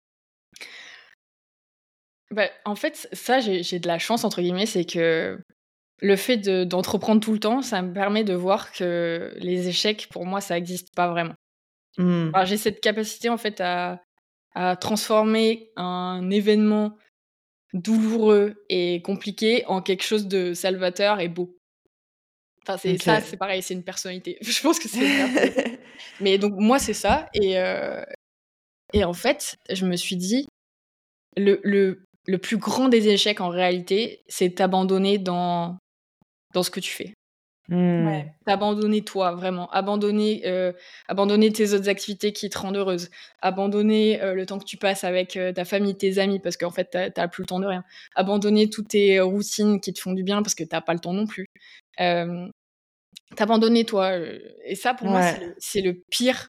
[2.32, 5.40] Bah, en fait, ça, j'ai de la chance, entre guillemets, c'est que
[6.02, 10.26] le fait d'entreprendre tout le temps, ça me permet de voir que les échecs, pour
[10.26, 11.34] moi, ça n'existe pas vraiment.
[11.98, 12.32] Mmh.
[12.46, 14.02] j'ai cette capacité, en fait, à,
[14.54, 16.98] à transformer un événement
[17.74, 21.56] douloureux et compliqué en quelque chose de salvateur et beau.
[22.64, 24.38] Enfin, c'est ça, c'est pareil, c'est une personnalité.
[24.42, 25.80] Je pense que c'est
[26.22, 27.30] Mais donc, moi, c'est ça.
[27.34, 28.04] Et, euh,
[28.94, 30.48] et en fait, je me suis dit,
[31.38, 35.78] le, le, le plus grand des échecs en réalité, c'est t'abandonner dans,
[36.54, 37.14] dans ce que tu fais.
[37.70, 38.24] Mmh.
[38.46, 39.70] T'abandonner toi, vraiment.
[39.72, 40.72] Abandonner, euh,
[41.08, 43.10] abandonner tes autres activités qui te rendent heureuse.
[43.42, 46.72] Abandonner euh, le temps que tu passes avec euh, ta famille, tes amis, parce qu'en
[46.72, 47.84] fait, t'as plus le temps de rien.
[48.16, 51.14] Abandonner toutes tes routines qui te font du bien, parce que t'as pas le temps
[51.14, 51.48] non plus.
[53.36, 54.18] T'abandonner toi.
[54.66, 55.22] et ça, pour moi,
[55.58, 56.48] c'est le, pire.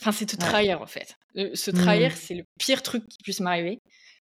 [0.00, 1.14] Enfin, c'est te trahir, en fait.
[1.54, 2.16] se trahir, mmh.
[2.16, 3.78] c'est le pire truc qui puisse m'arriver.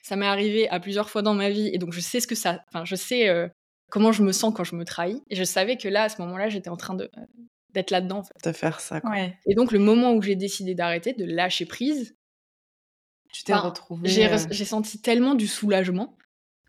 [0.05, 2.35] Ça m'est arrivé à plusieurs fois dans ma vie et donc je sais ce que
[2.35, 2.63] ça.
[2.67, 3.47] Enfin, je sais euh,
[3.89, 5.23] comment je me sens quand je me trahis.
[5.31, 7.21] Et je savais que là, à ce moment-là, j'étais en train de euh,
[7.73, 8.19] d'être là-dedans.
[8.19, 8.35] En fait.
[8.43, 9.01] De faire ça.
[9.01, 9.15] Quoi.
[9.47, 12.15] Et donc le moment où j'ai décidé d'arrêter, de lâcher prise,
[13.33, 14.27] tu t'es retrouvée.
[14.27, 16.15] Euh j'ai senti tellement du soulagement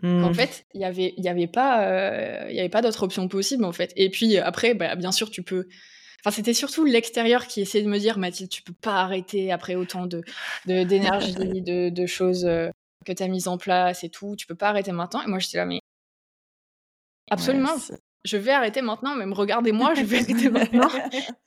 [0.00, 0.34] qu'en mmh.
[0.34, 3.66] fait, il y avait, il y avait pas, il y avait pas d'autre option possible
[3.66, 3.92] en fait.
[3.96, 5.68] Et puis après, bah, bien sûr, tu peux.
[6.24, 9.74] Enfin, c'était surtout l'extérieur qui essayait de me dire, Mathilde, tu peux pas arrêter après
[9.74, 10.22] autant de
[10.64, 12.48] d'énergie, de, de, choses
[13.04, 15.22] que tu as mise en place et tout, tu peux pas arrêter maintenant.
[15.22, 15.80] Et moi, j'étais là, mais
[17.30, 17.76] absolument,
[18.24, 20.90] je vais arrêter maintenant, même regardez-moi, je vais arrêter maintenant.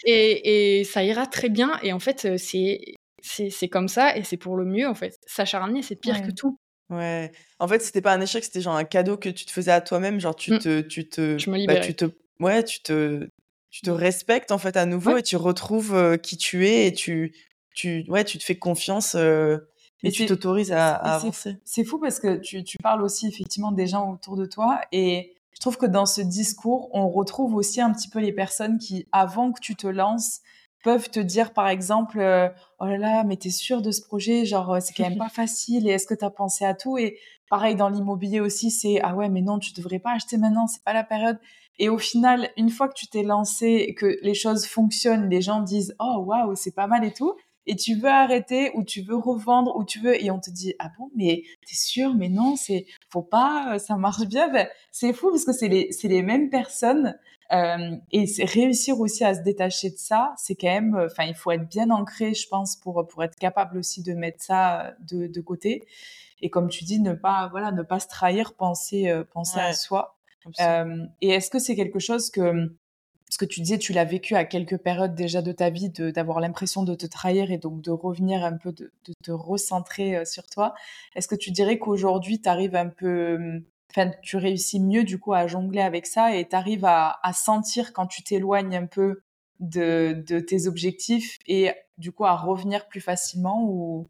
[0.05, 1.79] Et, et, ça ira très bien.
[1.83, 2.79] Et en fait, c'est
[3.21, 5.19] c'est comme ça et c'est pour le mieux, en fait.
[5.27, 6.57] S'acharner, c'est pire que tout.
[6.89, 7.31] Ouais.
[7.59, 9.81] En fait, c'était pas un échec, c'était genre un cadeau que tu te faisais à
[9.81, 10.19] toi-même.
[10.19, 10.59] Genre, tu mmh.
[10.59, 10.81] te.
[10.81, 12.05] Tu te je me bah, tu te,
[12.39, 13.29] ouais, tu te,
[13.69, 16.93] tu te respectes, en fait, à nouveau et tu retrouves euh, qui tu es et
[16.93, 17.35] tu,
[17.75, 19.15] tu, ouais, tu te fais confiance.
[19.15, 19.57] Euh,
[20.03, 21.57] et tu t'autorises à, avancer.
[21.65, 25.35] C'est fou parce que tu, tu, parles aussi effectivement des gens autour de toi et
[25.51, 29.07] je trouve que dans ce discours, on retrouve aussi un petit peu les personnes qui,
[29.11, 30.39] avant que tu te lances,
[30.83, 32.47] peuvent te dire par exemple euh,
[32.79, 34.45] oh là là mais t'es sûr de ce projet?
[34.45, 37.17] Genre euh, c'est quand même pas facile et est-ce que t'as pensé à tout et
[37.49, 40.83] pareil dans l'immobilier aussi c'est ah ouais mais non tu devrais pas acheter maintenant c'est
[40.83, 41.37] pas la période
[41.79, 45.61] et au final une fois que tu t'es lancé que les choses fonctionnent les gens
[45.61, 47.35] disent oh waouh c'est pas mal et tout
[47.69, 50.73] et tu veux arrêter ou tu veux revendre ou tu veux et on te dit
[50.79, 52.15] ah bon mais t'es sûr?
[52.15, 55.67] Mais non c'est faut pas euh, ça marche bien ben, c'est fou parce que c'est
[55.67, 57.15] les c'est les mêmes personnes
[57.53, 61.35] euh, et réussir aussi à se détacher de ça c'est quand même euh, enfin il
[61.35, 65.27] faut être bien ancré je pense pour pour être capable aussi de mettre ça de,
[65.27, 65.85] de côté.
[66.41, 70.17] Et comme tu dis ne pas voilà ne pas se trahir penser penser à soi.
[71.21, 72.75] Et est-ce que c'est quelque chose que
[73.29, 76.39] ce que tu disais, tu l'as vécu à quelques périodes déjà de ta vie, d'avoir
[76.39, 78.91] l'impression de te trahir et donc de revenir un peu, de,
[79.23, 80.73] te recentrer euh, sur toi.
[81.15, 85.19] Est-ce que tu dirais qu'aujourd'hui, tu arrives un peu, hum, enfin, tu réussis mieux du
[85.19, 89.21] coup à jongler avec ça et tu arrives à, sentir quand tu t'éloignes un peu
[89.59, 94.07] de, tes objectifs et du coup à revenir plus facilement ou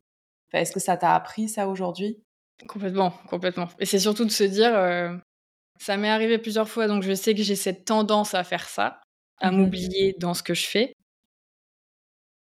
[0.54, 2.20] est-ce que ça t'a appris ça aujourd'hui?
[2.68, 3.68] Complètement, complètement.
[3.80, 5.16] Et c'est surtout de se dire, euh,
[5.80, 9.02] ça m'est arrivé plusieurs fois, donc je sais que j'ai cette tendance à faire ça
[9.40, 10.94] à mmh m'oublier dans ce que je fais.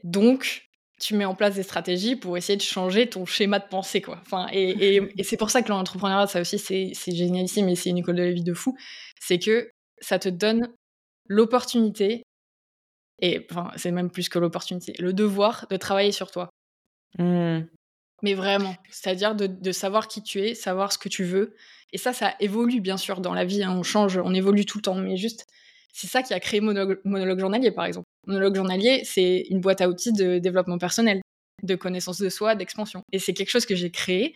[0.03, 4.01] Donc, tu mets en place des stratégies pour essayer de changer ton schéma de pensée,
[4.01, 4.19] quoi.
[4.21, 7.89] Enfin, et, et, c'est pour ça que l'entrepreneuriat, ça aussi, c'est, c'est génialissime mais c'est
[7.89, 8.77] une école de la vie de fou.
[9.19, 10.69] C'est que ça te donne
[11.27, 12.23] l'opportunité,
[13.21, 16.49] et enfin, c'est même plus que l'opportunité, le devoir de travailler sur toi.
[17.17, 17.61] Mmh.
[18.21, 21.55] Mais vraiment, c'est-à-dire de, de, savoir qui tu es, savoir ce que tu veux.
[21.93, 23.73] Et ça, ça évolue bien sûr dans la vie, hein.
[23.75, 25.47] on change, on évolue tout le temps, mais juste,
[25.93, 28.05] c'est ça qui a créé Monologue, Monologue Journalier, par exemple.
[28.27, 31.21] Monologue Journalier, c'est une boîte à outils de développement personnel,
[31.63, 33.03] de connaissance de soi, d'expansion.
[33.11, 34.35] Et c'est quelque chose que j'ai créé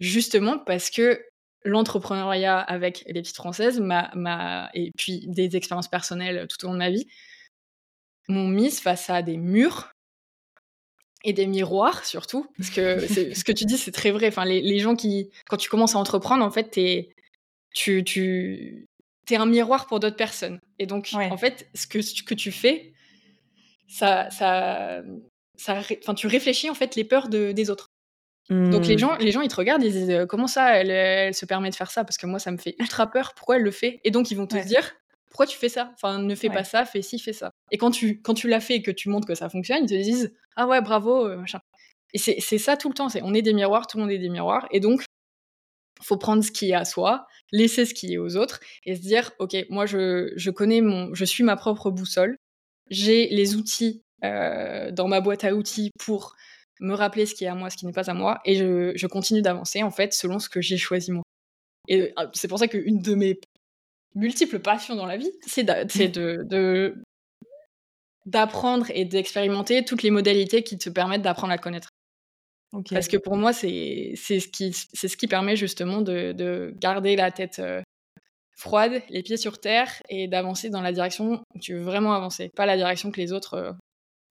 [0.00, 1.24] justement parce que
[1.64, 6.78] l'entrepreneuriat avec les petites françaises m'a, et puis des expériences personnelles tout au long de
[6.78, 7.06] ma vie
[8.28, 9.92] m'ont mise face à des murs
[11.24, 14.78] et des miroirs surtout parce que ce que tu dis c'est très vrai enfin les,
[14.80, 16.70] gens qui quand tu commences à entreprendre en fait
[17.72, 18.86] tu tu
[19.26, 20.58] t'es un miroir pour d'autres personnes.
[20.78, 22.92] Et donc, en fait, ce que, ce que tu fais,
[23.88, 25.02] ça, ça,
[25.56, 27.88] ça, enfin, tu réfléchis en fait les peurs de, des autres.
[28.50, 28.98] Donc les mmh.
[28.98, 31.74] gens, les gens, ils te regardent, ils disent comment ça, elle, elle, se permet de
[31.74, 32.04] faire ça?
[32.04, 33.32] Parce que moi, ça me fait ultra peur.
[33.34, 34.00] Pourquoi elle le fait?
[34.04, 34.92] Et donc ils vont te dire
[35.30, 35.90] pourquoi tu fais ça?
[35.94, 37.52] Enfin, ne fais pas ça, fais ci, fais ça.
[37.70, 39.88] Et quand tu, quand tu l'as fait et que tu montres que ça fonctionne, ils
[39.88, 41.60] te disent ah ouais, bravo, euh, machin.
[42.12, 43.08] Et c'est ça tout le temps.
[43.08, 44.68] C'est on est des miroirs, tout le monde est des miroirs.
[44.70, 45.04] Et donc
[46.02, 49.00] faut prendre ce qui est à soi, laisser ce qui est aux autres et se
[49.00, 52.36] dire ok moi je, je connais mon je suis ma propre boussole.
[52.90, 56.34] J'ai les outils euh, dans ma boîte à outils pour
[56.80, 58.92] me rappeler ce qui est à moi ce qui n'est pas à moi et je,
[58.94, 61.22] je continue d'avancer en fait selon ce que j'ai choisi moi.
[61.88, 63.40] Et euh, c'est pour ça qu'une de mes
[64.14, 65.64] multiples passions dans la vie c'est
[68.26, 71.88] d'apprendre et d'expérimenter toutes les modalités qui te permettent d'apprendre à te connaître
[72.90, 77.30] parce que pour moi, c'est ce, qui, ce qui permet justement de, de garder la
[77.30, 77.82] tête euh,
[78.56, 82.50] froide, les pieds sur terre et d'avancer dans la direction où tu veux vraiment avancer,
[82.56, 83.72] pas la direction que les autres euh,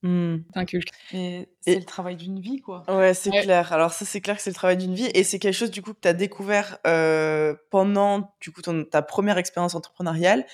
[0.08, 0.44] mmh.
[0.54, 0.90] t'inculquent.
[1.10, 2.82] c'est le travail d'une vie, quoi.
[2.88, 3.72] Ouais, c'est clair.
[3.72, 5.82] Alors ça, c'est clair que c'est le travail d'une vie et c'est quelque chose du
[5.82, 10.44] coup que tu as découvert euh, pendant du coup ton, ta première expérience entrepreneuriale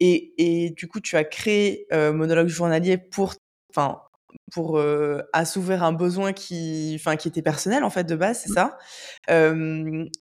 [0.00, 3.34] et, et, du coup tu as créé Monologue journalier pour,
[3.70, 4.02] enfin
[4.50, 8.50] pour euh, assouvir un besoin qui, enfin, qui était personnel en fait de base, c'est
[8.50, 8.54] mmh.
[8.54, 8.78] ça.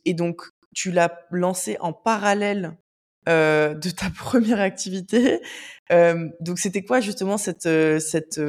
[0.05, 0.41] et donc
[0.75, 2.77] tu l'as lancé en parallèle
[3.27, 5.41] euh, de ta première activité.
[5.89, 8.39] donc c'était quoi justement cette, euh, cette,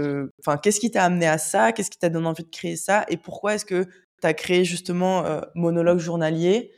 [0.41, 1.73] enfin, qu'est-ce qui t'a amené à ça?
[1.73, 3.05] Qu'est-ce qui t'a donné envie de créer ça?
[3.09, 6.73] Et pourquoi est-ce que tu as créé justement monologue journalier?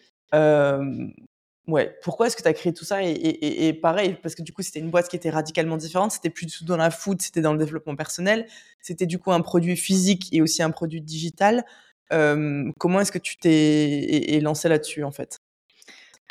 [1.66, 4.62] Ouais, pourquoi est-ce que tu as créé tout ça et, pareil, parce que du coup,
[4.62, 6.12] c'était une boîte qui était radicalement différente.
[6.12, 8.46] C'était plus du tout dans la food, c'était dans le développement personnel.
[8.80, 11.64] C'était du coup un produit physique et aussi un produit digital.
[12.08, 15.40] comment est-ce que tu t'es lancé là-dessus, en fait?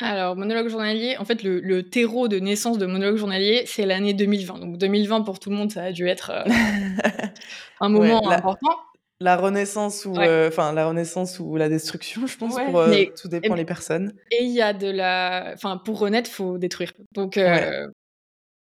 [0.02, 4.58] Alors, monologue journalier, en fait, le, terreau de naissance de monologue journalier, c'est l'année 2020.
[4.58, 6.44] Donc, 2020, pour tout le monde, ça a dû être euh,
[7.80, 8.76] un moment important
[9.20, 13.28] la renaissance ou euh, enfin la renaissance ou la destruction je pense pour euh, tout
[13.28, 14.14] dépend des personnes.
[14.30, 16.92] et il y a de la enfin pour renaître faut détruire.
[17.12, 17.86] Donc euh,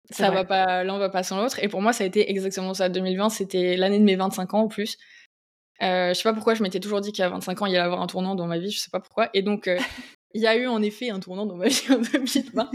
[0.10, 1.60] ça va pas l'un va pas sans l'autre.
[1.64, 2.90] Et pour moi ça a été exactement ça.
[2.90, 4.98] 2020 c'était l'année de mes 25 ans en plus.
[5.80, 8.02] Je sais pas pourquoi je m'étais toujours dit qu'à 25 ans il y allait avoir
[8.02, 9.30] un tournant dans ma vie je sais pas pourquoi.
[9.34, 9.70] Et donc
[10.34, 12.72] il y a eu en effet un tournant dans ma vie en 2020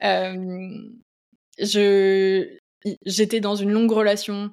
[1.58, 2.58] je
[3.06, 4.50] j'étais dans une longue relation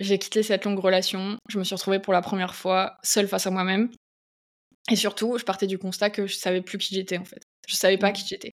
[0.00, 3.46] j'ai quitté cette longue relation, je me suis retrouvée pour la première fois seule face
[3.46, 3.90] à moi-même.
[4.90, 7.42] Et surtout, je partais du constat que je savais plus qui j'étais en fait.
[7.66, 8.52] Je savais pas qui j'étais.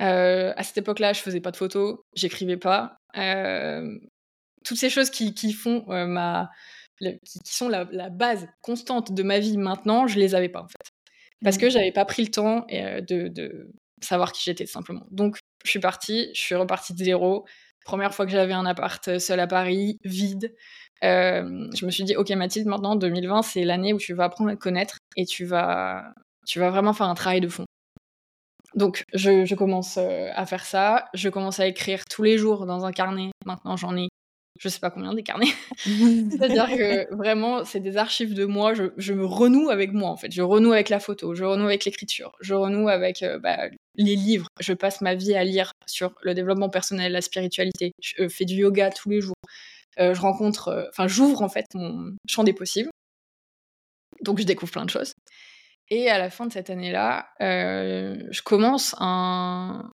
[0.00, 2.96] Euh, à cette époque-là, je faisais pas de photos, j'écrivais pas.
[3.16, 3.98] Euh,
[4.64, 6.50] toutes ces choses qui, qui font euh, ma,
[6.98, 10.68] qui, sont la, la, base constante de ma vie maintenant, je les avais pas en
[10.68, 10.90] fait,
[11.42, 11.60] parce mmh.
[11.60, 13.70] que j'avais pas pris le temps de, de
[14.00, 15.06] savoir qui j'étais simplement.
[15.10, 17.44] Donc, je suis partie, je suis repartie de zéro.
[17.84, 20.54] Première fois que j'avais un appart euh, seul à Paris, vide.
[21.04, 24.50] Euh, je me suis dit, ok Mathilde, maintenant 2020, c'est l'année où tu vas apprendre
[24.50, 26.12] à te connaître et tu vas,
[26.46, 27.64] tu vas vraiment faire un travail de fond.
[28.74, 32.84] Donc je, commence euh, à faire ça, je commence à écrire tous les jours dans
[32.84, 33.30] un carnet.
[33.46, 34.08] Maintenant j'en ai
[34.60, 35.52] je sais pas combien des carnets.
[35.76, 38.74] C'est-à-dire que vraiment, c'est des archives de moi.
[38.74, 40.32] Je, je, me renoue avec moi, en fait.
[40.32, 44.46] Je renoue avec la photo, je renoue avec l'écriture, je renoue avec bah, les livres.
[44.60, 47.92] Je passe ma vie à lire sur le développement personnel, la spiritualité.
[48.00, 49.34] Je euh, fais du yoga tous les jours.
[49.98, 52.90] Euh, je rencontre, euh, enfin, j'ouvre en fait mon champ des possibles.
[54.22, 55.12] Donc, je découvre plein de choses.
[55.90, 59.90] Et à la fin de cette année-là, je commence un,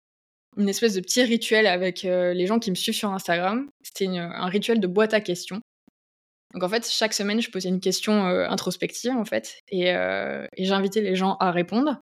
[0.56, 3.70] une espèce de petit rituel avec les gens qui me suivent sur Instagram.
[3.82, 5.60] C'était un rituel de boîte à questions.
[6.52, 9.94] Donc en fait, chaque semaine, je posais une question introspective en fait, et
[10.58, 11.98] j'invitais les gens à répondre.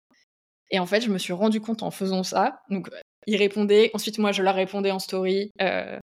[0.71, 2.59] Et en fait, je me suis rendu compte en faisant ça.
[2.69, 2.89] Donc,
[3.27, 3.91] ils répondaient.
[3.93, 5.51] Ensuite, moi, je leur répondais en story.
[5.61, 5.99] Euh,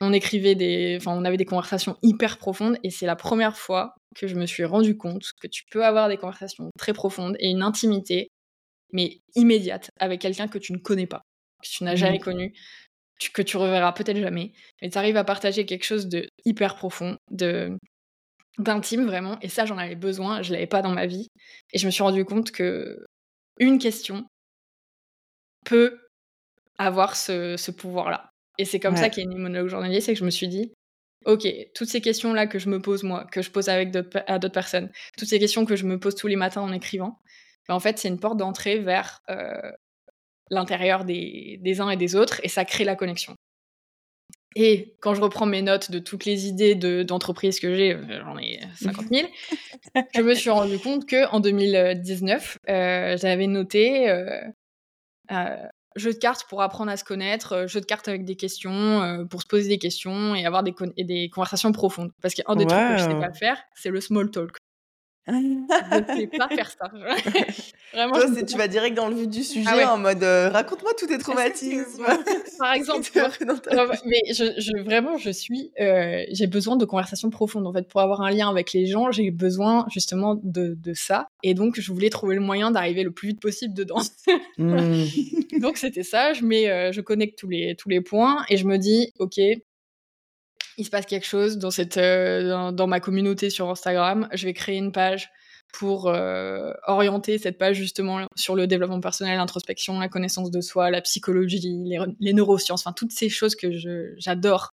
[0.00, 3.94] On écrivait des, enfin, on avait des conversations hyper profondes et c'est la première fois
[4.14, 7.50] que je me suis rendu compte que tu peux avoir des conversations très profondes et
[7.50, 8.28] une intimité,
[8.92, 11.22] mais immédiate, avec quelqu'un que tu ne connais pas,
[11.62, 12.22] que tu n'as jamais mmh.
[12.22, 12.52] connu,
[13.34, 17.16] que tu reverras peut-être jamais, mais tu arrives à partager quelque chose de hyper profond,
[17.32, 17.76] de
[18.58, 21.26] d'intime vraiment, et ça j'en avais besoin, je l'avais pas dans ma vie,
[21.72, 23.04] et je me suis rendu compte que
[23.58, 24.26] une question
[25.64, 25.98] peut
[26.78, 28.30] avoir ce, pouvoir-là.
[28.58, 30.48] Et c'est comme ça qu'il y a une monologue journalier, c'est que je me suis
[30.48, 30.72] dit,
[31.26, 34.38] ok, toutes ces questions-là que je me pose moi, que je pose avec d'autres, à
[34.38, 37.18] d'autres personnes, toutes ces questions que je me pose tous les matins en écrivant,
[37.68, 39.72] ben, en fait c'est une porte d'entrée vers euh,
[40.50, 43.34] l'intérieur des, des uns et des autres, et ça crée la connexion.
[44.60, 48.36] Et quand je reprends mes notes de toutes les idées d'entreprise que j'ai, euh, j'en
[48.38, 49.28] ai 50 000,
[50.16, 55.56] je me suis rendu compte qu'en 2019, euh, j'avais noté euh,
[55.94, 59.42] jeu de cartes pour apprendre à se connaître, jeu de cartes avec des questions, pour
[59.42, 62.10] se poser des questions et avoir des, des conversations profondes.
[62.20, 64.56] Parce qu'un des trucs que je sais pas faire, c'est le small talk
[65.28, 66.90] je ne sais pas faire ça.
[67.92, 68.14] Vraiment.
[68.14, 71.06] Toi, tu vas direct dans le vif du ah sujet en mode euh, raconte-moi tous
[71.06, 72.04] tes traumatismes.
[72.58, 73.08] Par exemple.
[74.04, 75.72] mais je, vraiment, je suis.
[75.80, 77.66] Euh, j'ai besoin de conversations profondes.
[77.66, 81.28] En fait, pour avoir un lien avec les gens, j'ai besoin justement de, de, ça.
[81.42, 84.02] Et donc, je voulais trouver le moyen d'arriver le plus vite possible dedans.
[84.58, 85.04] Mmh.
[85.60, 86.32] donc, c'était ça.
[86.32, 89.40] Je, mets, euh, je connecte tous les, tous les points et je me dis, OK,
[90.78, 94.54] il se passe quelque chose dans, cette, euh, dans, ma communauté sur Instagram, je vais
[94.54, 95.28] créer une page
[95.72, 100.90] pour euh, orienter cette page justement sur le développement personnel, l'introspection, la connaissance de soi,
[100.90, 101.60] la psychologie,
[102.20, 103.68] les, neurosciences, enfin toutes ces choses que
[104.16, 104.70] j'adore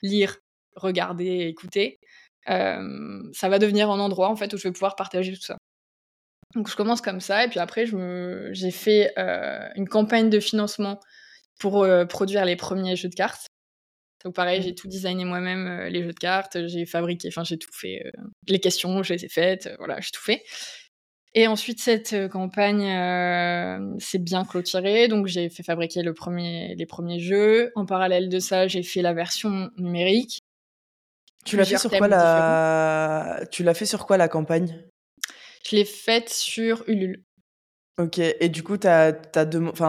[0.00, 0.38] lire,
[0.76, 1.98] regarder, écouter.
[2.48, 5.58] Euh, ça va devenir un endroit en fait où je vais pouvoir partager tout ça.
[6.54, 9.12] Donc je commence comme ça et puis après j'ai fait
[9.76, 11.00] une campagne de financement
[11.58, 13.51] pour produire les premiers jeux de cartes.
[14.24, 14.62] Donc pareil, mmh.
[14.62, 18.02] j'ai tout designé moi-même, euh, les jeux de cartes, j'ai fabriqué, enfin j'ai tout fait,
[18.06, 18.10] euh,
[18.46, 20.44] les questions, je les ai faites, euh, voilà, j'ai tout fait.
[21.34, 22.84] Et ensuite, cette campagne
[23.98, 27.72] s'est bien clôturée, donc j'ai fait fabriquer le premier, les premiers jeux.
[27.74, 30.40] En parallèle de ça, j'ai fait la version numérique.
[31.46, 33.40] Tu l'as fait sur quoi la...
[33.50, 34.84] Tu l'as fait sur quoi la campagne?
[35.66, 37.24] Je l'ai faite sur Ulule.
[37.98, 39.46] Ok, et du coup, as, as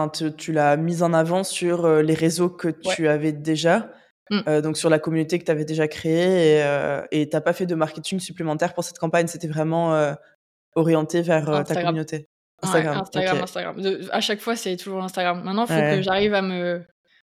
[0.08, 3.92] tu, tu l'as mise en avant sur les réseaux que tu avais déjà?
[4.30, 4.40] Mmh.
[4.48, 7.52] Euh, donc sur la communauté que tu avais déjà créée et euh, tu n'as pas
[7.52, 10.14] fait de marketing supplémentaire pour cette campagne, c'était vraiment euh,
[10.74, 12.28] orienté vers ta communauté.
[12.62, 13.02] Instagram.
[13.02, 14.08] Instagram, Instagram.
[14.10, 15.42] à chaque fois, c'est toujours Instagram.
[15.44, 16.82] Maintenant, il faut que j'arrive à me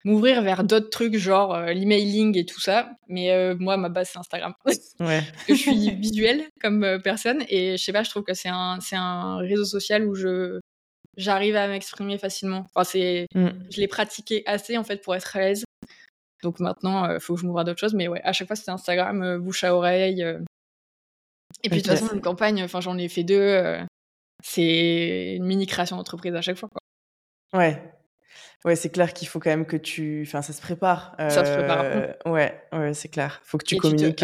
[0.03, 2.91] m'ouvrir vers d'autres trucs, genre l'emailing et tout ça.
[3.07, 4.53] Mais moi, ma base, c'est Instagram.
[4.99, 5.23] ouais.
[5.49, 8.97] je suis visuelle comme personne et je sais pas, je trouve que c'est un, c'est
[8.97, 10.59] un réseau social où je
[11.17, 12.67] j'arrive à m'exprimer facilement.
[12.75, 13.47] Enfin, c'est, mmh.
[13.71, 15.64] je l'ai pratiqué assez en fait pour être à l'aise.
[16.43, 17.93] Donc maintenant, il euh, faut que je m'ouvre à d'autres choses.
[17.93, 20.23] Mais ouais, à chaque fois, c'était Instagram, euh, bouche à oreille.
[20.23, 20.39] Euh.
[21.63, 23.79] Et puis de toute façon, une campagne, enfin, j'en ai fait deux.
[24.43, 26.69] c'est une mini création d'entreprise à chaque fois.
[26.69, 27.59] Quoi.
[27.59, 27.81] Ouais.
[28.65, 30.23] Ouais, c'est clair qu'il faut quand même que tu.
[30.27, 31.15] Enfin, ça se prépare.
[31.17, 31.85] Ça se prépare.
[32.25, 33.41] Ouais, ouais, c'est clair.
[33.43, 34.23] Faut que tu communiques.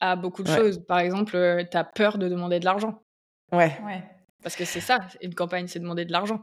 [0.00, 0.84] à beaucoup de choses.
[0.86, 1.32] Par exemple,
[1.70, 3.02] tu as peur de demander de l'argent.
[3.50, 3.76] Ouais.
[3.84, 4.04] ouais.
[4.42, 6.42] Parce que c'est ça, une campagne, c'est demander de l'argent.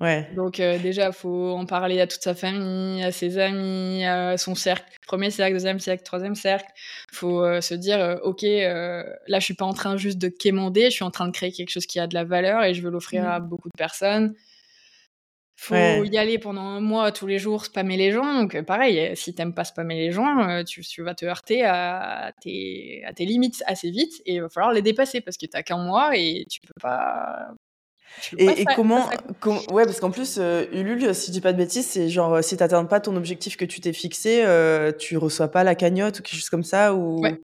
[0.00, 0.28] Ouais.
[0.34, 4.56] Donc euh, déjà, faut en parler à toute sa famille, à ses amis, à son
[4.56, 6.66] cercle, premier cercle, deuxième cercle, troisième cercle.
[7.12, 10.86] Faut euh, se dire, euh, ok, là, je suis pas en train juste de quémander,
[10.86, 12.82] je suis en train de créer quelque chose qui a de la valeur et je
[12.82, 13.48] veux l'offrir à mmh.
[13.48, 14.34] beaucoup de personnes.
[15.56, 18.34] Faut y aller pendant un mois tous les jours, spammer les gens.
[18.34, 23.12] Donc pareil, si t'aimes pas spammer les gens, tu, vas te heurter à tes, à
[23.12, 26.16] tes limites assez vite et il va falloir les dépasser parce que t'as qu'un mois
[26.16, 27.54] et tu peux pas
[28.38, 29.08] et, comment,
[29.70, 32.42] Ouais, parce qu'en plus, euh, Ulule, si je dis pas de bêtises, c'est genre, euh,
[32.42, 36.18] si t'atteins pas ton objectif que tu t'es fixé, euh, tu reçois pas la cagnotte
[36.18, 37.20] ou quelque chose comme ça ou...
[37.20, 37.40] Ouais,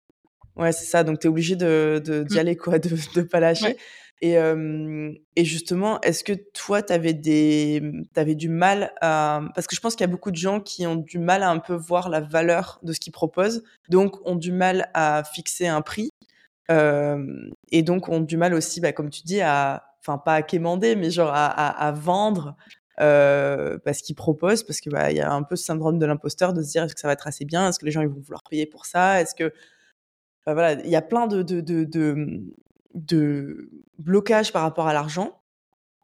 [0.55, 1.03] ouais c'est ça.
[1.03, 2.39] Donc, t'es obligé de, d'y mmh.
[2.39, 3.77] aller, quoi, de, de pas lâcher.
[4.21, 9.81] Et, et justement, est-ce que toi, t'avais des, t'avais du mal à, parce que je
[9.81, 12.09] pense qu'il y a beaucoup de gens qui ont du mal à un peu voir
[12.09, 16.09] la valeur de ce qu'ils proposent, donc ont du mal à fixer un prix,
[16.67, 20.95] et donc ont du mal aussi, bah, comme tu dis, à enfin pas à quémander,
[20.95, 22.55] mais genre à, vendre
[22.99, 26.53] euh, parce qu'ils proposent, parce que bah, y a un peu ce syndrome de l'imposteur
[26.53, 28.21] de se dire est-ce que ça va être assez bien, est-ce que les gens vont
[28.21, 29.53] vouloir payer pour ça, est-ce que
[30.45, 31.83] voilà, il y a plein de de, de,
[32.93, 33.69] de,
[33.99, 35.41] blocages par rapport à l'argent.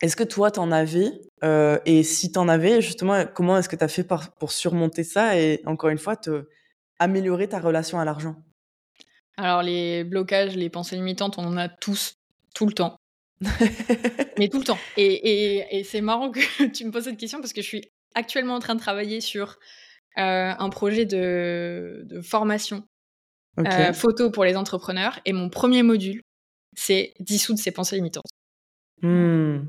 [0.01, 1.11] Est-ce que toi t'en avais
[1.45, 4.05] euh, et si t'en avais justement comment est-ce que tu as fait
[4.37, 6.49] pour surmonter ça et encore une fois te
[6.99, 8.35] améliorer ta relation à l'argent?
[9.37, 12.17] Alors les blocages, les pensées limitantes, on en a tous
[12.53, 12.97] tout le temps.
[14.37, 14.77] Mais tout le temps.
[14.97, 18.55] Et, et, c'est marrant que tu me poses cette question parce que je suis actuellement
[18.55, 19.59] en train de travailler sur
[20.15, 22.83] un projet de, formation
[23.93, 25.19] photo pour les entrepreneurs.
[25.25, 26.21] Et mon premier module,
[26.75, 28.23] c'est dissoudre ses pensées limitantes.
[29.01, 29.65] Mmh.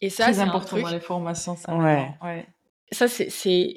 [0.00, 1.56] Et ça, c'est important dans les formations.
[1.56, 2.46] Ça, ouais.
[2.90, 3.74] Ça, c'est,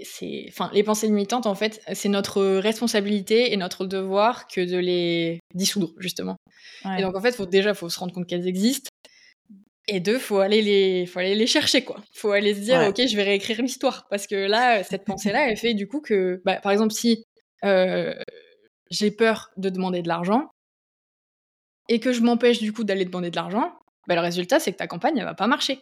[0.48, 5.40] enfin, les pensées limitantes, en fait, c'est notre responsabilité et notre devoir que de les
[5.54, 6.38] dissoudre, justement.
[6.98, 8.90] Et donc, en fait, faut, déjà, faut se rendre compte qu'elles existent.
[9.88, 12.02] Et deux, faut aller les, faut aller les chercher, quoi.
[12.14, 15.58] Faut aller se dire, ok, je vais réécrire l'histoire, parce que là, cette pensée-là, elle
[15.58, 17.26] fait du coup que, bah, par exemple, si
[17.66, 18.14] euh,
[18.90, 20.50] j'ai peur de demander de l'argent
[21.90, 23.74] et que je m'empêche du coup d'aller demander de l'argent,
[24.08, 25.82] bah, le résultat, c'est que ta campagne, elle va pas marcher.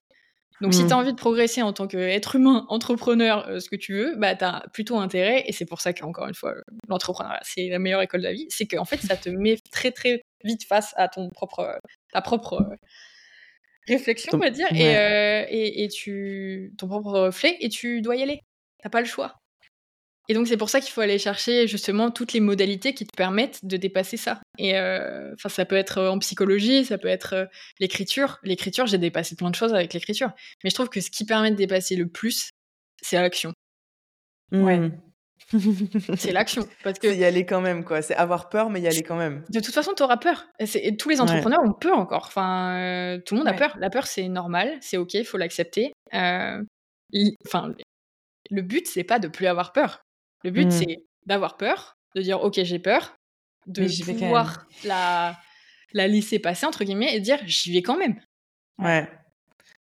[0.62, 0.88] Donc, si mmh.
[0.88, 4.16] tu as envie de progresser en tant qu'être humain, entrepreneur, euh, ce que tu veux,
[4.18, 6.54] bah, tu as plutôt intérêt, et c'est pour ça qu'encore une fois,
[6.90, 9.92] l'entrepreneuriat, c'est la meilleure école de la vie, c'est qu'en fait, ça te met très,
[9.92, 11.80] très vite face à ton propre,
[12.12, 12.76] ta propre euh,
[13.88, 18.24] réflexion, on va dire, euh, et, et, tu, ton propre reflet, et tu dois y
[18.24, 18.42] aller.
[18.82, 19.36] T'as pas le choix.
[20.30, 23.18] Et donc, c'est pour ça qu'il faut aller chercher justement toutes les modalités qui te
[23.18, 24.40] permettent de dépasser ça.
[24.60, 27.46] Et euh, enfin, ça peut être euh, en psychologie, ça peut être euh,
[27.80, 28.38] l'écriture.
[28.44, 30.30] L'écriture, j'ai dépassé plein de choses avec l'écriture.
[30.64, 32.52] Mais je trouve que ce qui permet de dépasser le plus,
[33.02, 33.54] c'est l'action.
[34.52, 34.78] Ouais.
[34.78, 34.92] Mmh.
[36.16, 36.68] c'est l'action.
[36.84, 38.04] Parce que y aller quand même, quoi.
[38.04, 39.44] C'est avoir peur, mais y aller quand même.
[39.50, 40.46] De toute façon, tu auras peur.
[40.60, 42.26] Et, tous les entrepreneurs ont peur encore.
[42.28, 43.76] Enfin, tout le monde a peur.
[43.80, 45.92] La peur, c'est normal, c'est ok, il faut l'accepter.
[46.14, 47.74] Enfin,
[48.52, 50.04] le but, c'est pas de plus avoir peur.
[50.44, 50.72] Le but, mmh.
[50.72, 53.18] c'est d'avoir peur, de dire ok, j'ai peur,
[53.68, 55.38] de pouvoir la,
[55.94, 58.20] la laisser passer, entre guillemets, et dire j'y vais quand même.
[58.78, 59.10] Ouais,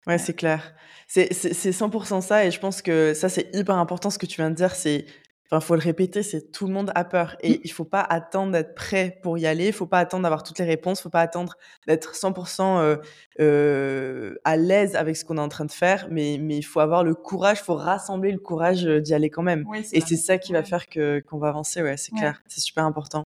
[0.08, 0.74] ouais, c'est clair.
[1.08, 4.50] C'est 100% ça, et je pense que ça, c'est hyper important ce que tu viens
[4.50, 4.76] de dire.
[4.76, 5.06] C'est
[5.50, 7.62] Enfin, faut le répéter, c'est tout le monde a peur et mmh.
[7.64, 9.68] il faut pas attendre d'être prêt pour y aller.
[9.68, 11.00] Il faut pas attendre d'avoir toutes les réponses.
[11.00, 11.56] Il faut pas attendre
[11.88, 12.98] d'être 100% euh,
[13.40, 16.10] euh, à l'aise avec ce qu'on est en train de faire.
[16.12, 17.60] Mais mais il faut avoir le courage.
[17.62, 19.66] Il faut rassembler le courage euh, d'y aller quand même.
[19.94, 21.82] et c'est ça qui va faire que qu'on va avancer.
[21.82, 22.42] Ouais, c'est clair.
[22.48, 23.24] C'est super important.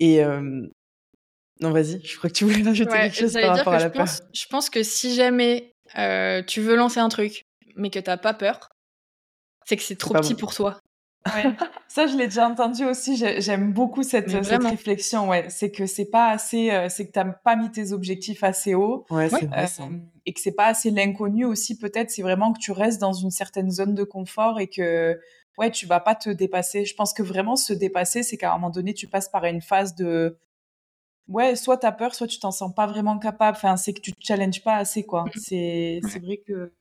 [0.00, 0.20] Et
[1.60, 2.00] non, vas-y.
[2.04, 4.06] Je crois que tu voulais rajouter quelque chose par rapport à la peur.
[4.32, 5.72] je pense que si jamais
[6.48, 7.44] tu veux lancer un truc,
[7.76, 8.70] mais que t'as pas peur,
[9.66, 10.80] c'est que c'est trop petit pour toi.
[11.26, 11.52] Ouais.
[11.88, 13.16] Ça, je l'ai déjà entendu aussi.
[13.16, 15.28] J'aime beaucoup cette, cette réflexion.
[15.28, 18.74] Ouais, c'est que c'est pas assez, euh, c'est que t'as pas mis tes objectifs assez
[18.74, 19.04] haut.
[19.10, 19.66] Ouais, c'est vrai.
[19.80, 19.84] Euh,
[20.26, 21.78] et que c'est pas assez l'inconnu aussi.
[21.78, 25.18] Peut-être, c'est vraiment que tu restes dans une certaine zone de confort et que
[25.56, 26.84] ouais, tu vas pas te dépasser.
[26.84, 29.60] Je pense que vraiment se dépasser, c'est qu'à un moment donné, tu passes par une
[29.60, 30.38] phase de
[31.28, 33.56] ouais, soit t'as peur, soit tu t'en sens pas vraiment capable.
[33.56, 35.24] Enfin, c'est que tu te challenges pas assez, quoi.
[35.24, 35.30] Mmh.
[35.36, 36.72] C'est, c'est vrai que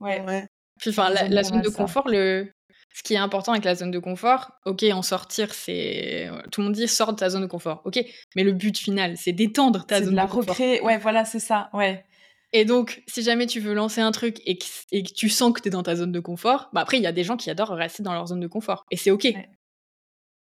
[0.00, 0.22] ouais.
[0.26, 0.46] ouais.
[0.88, 2.50] enfin, la, zone de confort, le,
[2.92, 6.28] ce qui est important avec la zone de confort, ok, en sortir, c'est.
[6.50, 9.16] Tout le monde dit sors de ta zone de confort, ok, mais le but final,
[9.16, 10.80] c'est d'étendre ta zone de, la recréer.
[10.80, 12.04] Ouais, voilà, c'est ça, ouais.
[12.52, 15.68] Et donc, si jamais tu veux lancer un truc et que, tu sens que tu
[15.68, 17.70] es dans ta zone de confort, bah après, il y a des gens qui adorent
[17.70, 18.86] rester dans leur zone de confort.
[18.90, 19.32] Et c'est ok.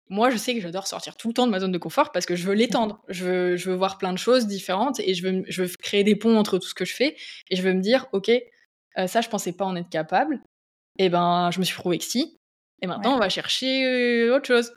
[0.09, 2.27] Moi, je sais que j'adore sortir tout le temps de ma zone de confort parce
[2.27, 3.01] que je veux l'étendre.
[3.09, 6.03] Je veux, je veux voir plein de choses différentes et je veux, je veux créer
[6.03, 7.15] des ponts entre tout ce que je fais.
[7.49, 10.41] Et je veux me dire, ok, euh, ça, je pensais pas en être capable
[10.97, 12.37] et eh ben je me suis prouvé que si.
[12.81, 14.73] Et maintenant, on va chercher euh, autre chose.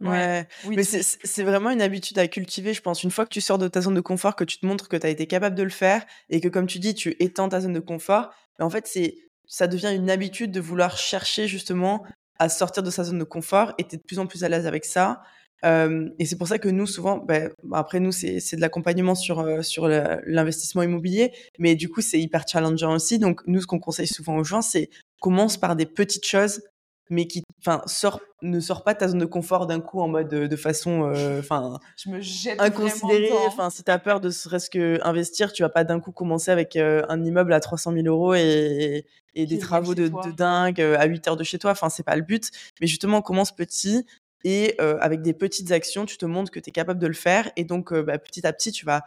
[0.00, 3.02] Ouais, mais c'est vraiment une habitude à cultiver, je pense.
[3.02, 4.96] Une fois que tu sors de ta zone de confort, que tu te montres que
[4.96, 7.60] tu as été capable de le faire et que, comme tu dis, tu étends ta
[7.60, 9.16] zone de confort, en fait, c'est
[9.46, 12.04] ça devient une habitude de vouloir chercher justement
[12.38, 14.48] à sortir de sa zone de confort et tu es de plus en plus à
[14.48, 15.22] l'aise avec ça.
[15.64, 19.62] et c'est pour ça que nous, souvent, ben, après nous, c'est de l'accompagnement sur, euh,
[19.62, 23.18] sur l'investissement immobilier, mais du coup, c'est hyper challengeant aussi.
[23.18, 24.90] Donc, nous, ce qu'on conseille souvent aux gens, c'est
[25.20, 26.62] commence par des petites choses,
[27.10, 30.08] mais qui, enfin, sort, ne sort pas de ta zone de confort d'un coup en
[30.08, 33.30] mode de façon, euh, enfin, je me jette inconsidérée.
[33.46, 36.76] Enfin, si t'as peur de serait-ce que investir, tu vas pas d'un coup commencer avec
[36.76, 40.98] euh, un immeuble à 300 000 euros et, et des travaux de, de, dingue euh,
[40.98, 41.70] à 8 heures de chez toi.
[41.70, 42.50] Enfin, c'est pas le but.
[42.80, 44.04] Mais justement, commence petit
[44.44, 47.50] et avec des petites actions, tu te montres que tu es capable de le faire.
[47.56, 49.02] Et donc, bah, petit à petit, tu vas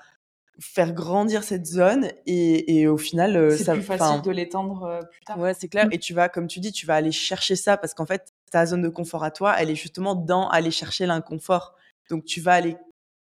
[0.62, 5.01] faire grandir cette zone et, et au final euh, c'est plus facile de l'étendre euh,
[5.01, 5.39] plus tard.
[5.39, 5.88] Ouais c'est clair.
[5.91, 8.66] Et tu vas comme tu dis tu vas aller chercher ça parce qu'en fait ta
[8.66, 11.76] zone de confort à toi elle est justement dans aller chercher l'inconfort.
[12.09, 12.78] Donc tu vas aller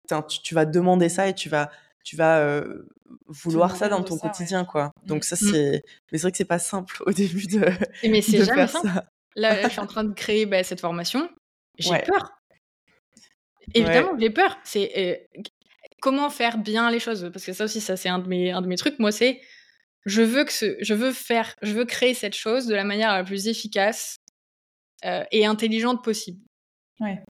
[0.08, 1.70] tu, tu, vas demander ça et tu vas
[2.02, 2.88] tu vas euh,
[3.26, 4.90] vouloir ça dans ton quotidien quoi.
[5.06, 5.50] Donc ça mmh.
[5.52, 7.66] c'est mais c'est vrai que c'est pas simple au début de
[8.02, 8.88] mais c'est jamais simple.
[9.36, 11.28] là je suis en train de créer bah, cette formation.
[11.78, 12.32] J'ai peur.
[13.74, 14.58] Évidemment, j'ai peur.
[14.64, 15.28] C'est
[16.00, 18.62] comment faire bien les choses Parce que ça aussi, ça c'est un de mes, un
[18.62, 18.98] de mes trucs.
[18.98, 19.40] Moi, c'est
[20.04, 23.12] je veux que ce, je veux faire, je veux créer cette chose de la manière
[23.12, 24.16] la plus efficace
[25.04, 26.40] euh, et intelligente possible.
[27.00, 27.22] Ouais.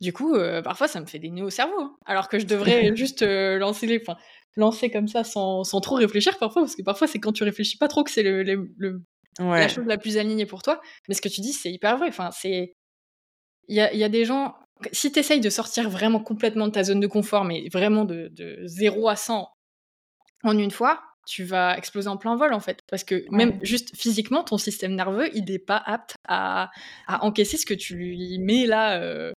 [0.00, 1.80] Du coup, euh, parfois, ça me fait des nœuds au cerveau.
[1.80, 1.96] Hein.
[2.04, 4.18] alors que je devrais juste euh, lancer les, enfin,
[4.56, 7.76] lancer comme ça sans, sans, trop réfléchir parfois, parce que parfois c'est quand tu réfléchis
[7.76, 9.02] pas trop que c'est le, le,
[9.38, 10.80] la chose la plus alignée pour toi.
[11.08, 12.08] Mais ce que tu dis, c'est hyper vrai.
[12.08, 12.72] Enfin, c'est
[13.68, 14.54] il y a, y a, des gens.
[14.92, 18.28] Si tu essayes de sortir vraiment complètement de ta zone de confort, mais vraiment de,
[18.32, 19.48] de 0 à 100
[20.44, 22.82] en une fois, tu vas exploser en plein vol en fait.
[22.88, 26.70] Parce que même juste physiquement, ton système nerveux, il n'est pas apte à,
[27.06, 29.00] à, encaisser ce que tu lui mets là.
[29.00, 29.32] Euh...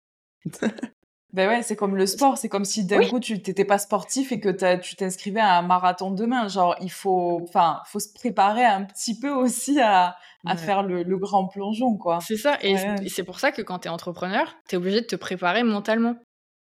[1.32, 2.40] Ben ouais, c'est comme le sport.
[2.40, 5.62] C'est comme si d'un coup tu t'étais pas sportif et que tu t'inscrivais à un
[5.62, 6.48] marathon demain.
[6.48, 10.16] Genre, il faut, enfin, faut se préparer un petit peu aussi à,
[10.46, 12.20] à faire le, le, grand plongeon, quoi.
[12.22, 12.58] C'est ça.
[12.62, 12.78] Et
[13.10, 16.16] c'est pour ça que quand tu es entrepreneur, tu es obligé de te préparer mentalement.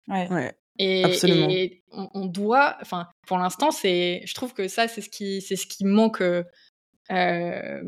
[0.08, 0.28] Ouais.
[0.32, 0.58] ouais.
[0.80, 1.50] Et, Absolument.
[1.50, 5.56] et on, doit, enfin, pour l'instant, c'est, je trouve que ça, c'est ce qui, c'est
[5.56, 7.82] ce qui manque euh,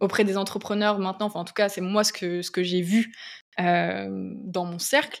[0.00, 1.26] auprès des entrepreneurs maintenant.
[1.26, 3.14] Enfin, en tout cas, c'est moi ce que, ce que j'ai vu
[3.60, 5.20] euh, dans mon cercle,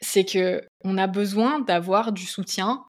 [0.00, 2.84] c'est que on a besoin d'avoir du soutien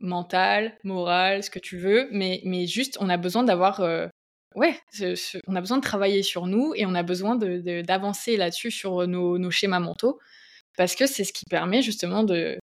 [0.00, 4.08] mental, moral, ce que tu veux, mais, mais juste, on a besoin d'avoir, euh,
[4.54, 4.78] ouais,
[5.46, 9.38] on a besoin de travailler sur nous et on a besoin d'avancer là-dessus sur nos,
[9.38, 10.18] nos schémas mentaux
[10.76, 12.58] parce que c'est ce qui permet justement de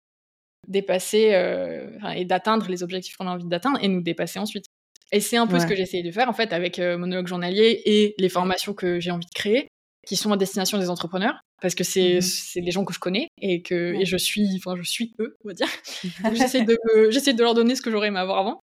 [0.68, 4.66] dépasser euh, et d'atteindre les objectifs qu'on a envie d'atteindre et nous dépasser ensuite.
[5.12, 7.82] Et c'est un peu ce que j'essaye de faire en fait avec euh, Monologue Journalier
[7.86, 9.70] et les formations que j'ai envie de créer,
[10.06, 13.30] qui sont à destination des entrepreneurs, parce que c'est mmh des gens que je connais
[13.42, 15.70] et que et je suis, enfin je suis eux, on va dire.
[16.34, 16.78] j'essaie de
[17.10, 18.60] j'essaie de leur donner ce que j'aurais aimé avoir avant.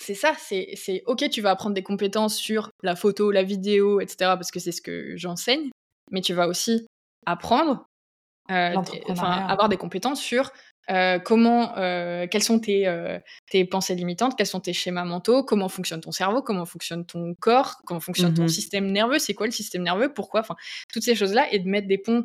[0.00, 4.16] C'est ça, c'est ok, tu vas apprendre des compétences sur la photo, la vidéo, etc.
[4.20, 5.70] parce que c'est ce que j'enseigne,
[6.10, 6.86] mais tu vas aussi
[7.26, 7.88] apprendre
[8.50, 8.74] euh,
[9.18, 10.50] avoir des compétences sur
[10.90, 13.20] euh, comment, euh, quelles sont tes,
[13.50, 17.34] tes, pensées limitantes, quels sont tes schémas mentaux, comment fonctionne ton cerveau, comment fonctionne ton
[17.40, 20.56] corps, comment fonctionne ton mmh système nerveux, c'est quoi le système nerveux, pourquoi, enfin,
[20.90, 22.24] toutes ces choses-là, et de mettre des ponts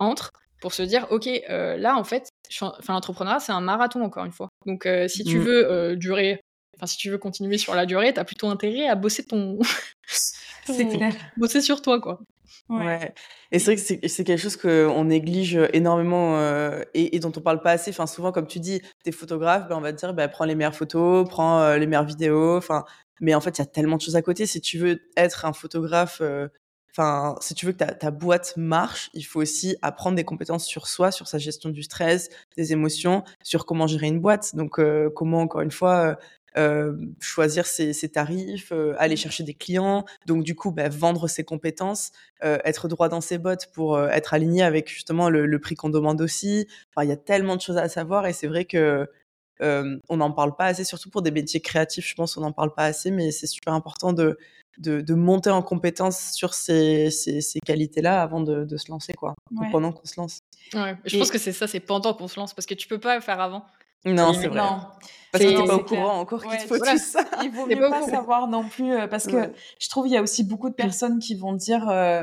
[0.00, 2.28] entre pour se dire, ok, là, en fait,
[2.60, 4.48] enfin, l'entrepreneuriat, c'est un marathon, encore une fois.
[4.64, 5.42] Donc, si tu mmh.
[5.42, 6.40] veux durer,
[6.76, 9.58] enfin, si tu veux continuer sur la durée, tu as plutôt intérêt à bosser ton...
[10.66, 11.14] c'est clair.
[11.36, 12.20] Bosser sur toi, quoi.
[12.68, 13.14] Ouais.
[13.52, 17.40] Et c'est vrai que c'est quelque chose qu'on néglige énormément euh, et, et, dont on
[17.40, 17.90] parle pas assez.
[17.90, 20.54] Enfin, souvent, comme tu dis, t'es photographe, ben, on va te dire, ben, prends les
[20.54, 22.56] meilleures photos, prends euh, les meilleures vidéos.
[22.56, 22.84] Enfin,
[23.20, 24.46] mais en fait, il y a tellement de choses à côté.
[24.46, 26.48] Si tu veux être un photographe, euh,
[26.90, 30.66] enfin, si tu veux que ta, ta, boîte marche, il faut aussi apprendre des compétences
[30.66, 34.56] sur soi, sur sa gestion du stress, des émotions, sur comment gérer une boîte.
[34.56, 34.80] Donc,
[35.14, 36.14] comment, encore une fois, euh,
[37.20, 41.44] choisir ses, ses tarifs, euh, aller chercher des clients, donc du coup bah, vendre ses
[41.44, 42.12] compétences,
[42.44, 45.90] euh, être droit dans ses bottes pour être aligné avec justement le, le prix qu'on
[45.90, 46.66] demande aussi.
[46.90, 49.08] Enfin, il y a tellement de choses à savoir et c'est vrai que
[49.60, 52.06] on n'en parle pas assez, surtout pour des métiers créatifs.
[52.06, 54.38] Je pense qu'on n'en parle pas assez, mais c'est super important de,
[54.78, 59.14] de, de, monter en compétence sur ces, ces, ces qualités-là avant de, de, se lancer,
[59.14, 59.34] quoi.
[59.52, 59.68] Ouais.
[59.70, 60.40] pendant qu'on se lance.
[60.74, 61.18] Ouais, je et...
[61.18, 63.40] pense que c'est ça, c'est pendant qu'on se lance, parce que tu peux pas faire
[63.40, 63.64] avant.
[64.06, 64.60] Non, c'est vrai.
[64.60, 64.80] Non.
[65.32, 66.92] Parce que t'es pas au courant encore qu'il te faut voilà.
[66.92, 67.24] tout ça.
[67.42, 69.52] Il vaut mieux pas, pas savoir non plus, euh, parce que ouais.
[69.78, 72.22] je trouve il y a aussi beaucoup de personnes qui vont dire, euh,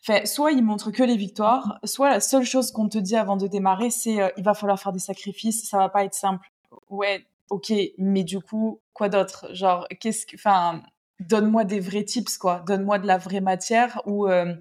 [0.00, 3.36] fait, soit ils montrent que les victoires, soit la seule chose qu'on te dit avant
[3.36, 6.50] de démarrer, c'est euh, il va falloir faire des sacrifices, ça va pas être simple.
[6.88, 9.46] Ouais, ok, mais du coup, quoi d'autre?
[9.52, 10.82] Genre, qu'est-ce que, enfin,
[11.20, 12.62] donne-moi des vrais tips, quoi.
[12.66, 14.54] Donne-moi de la vraie matière ou euh,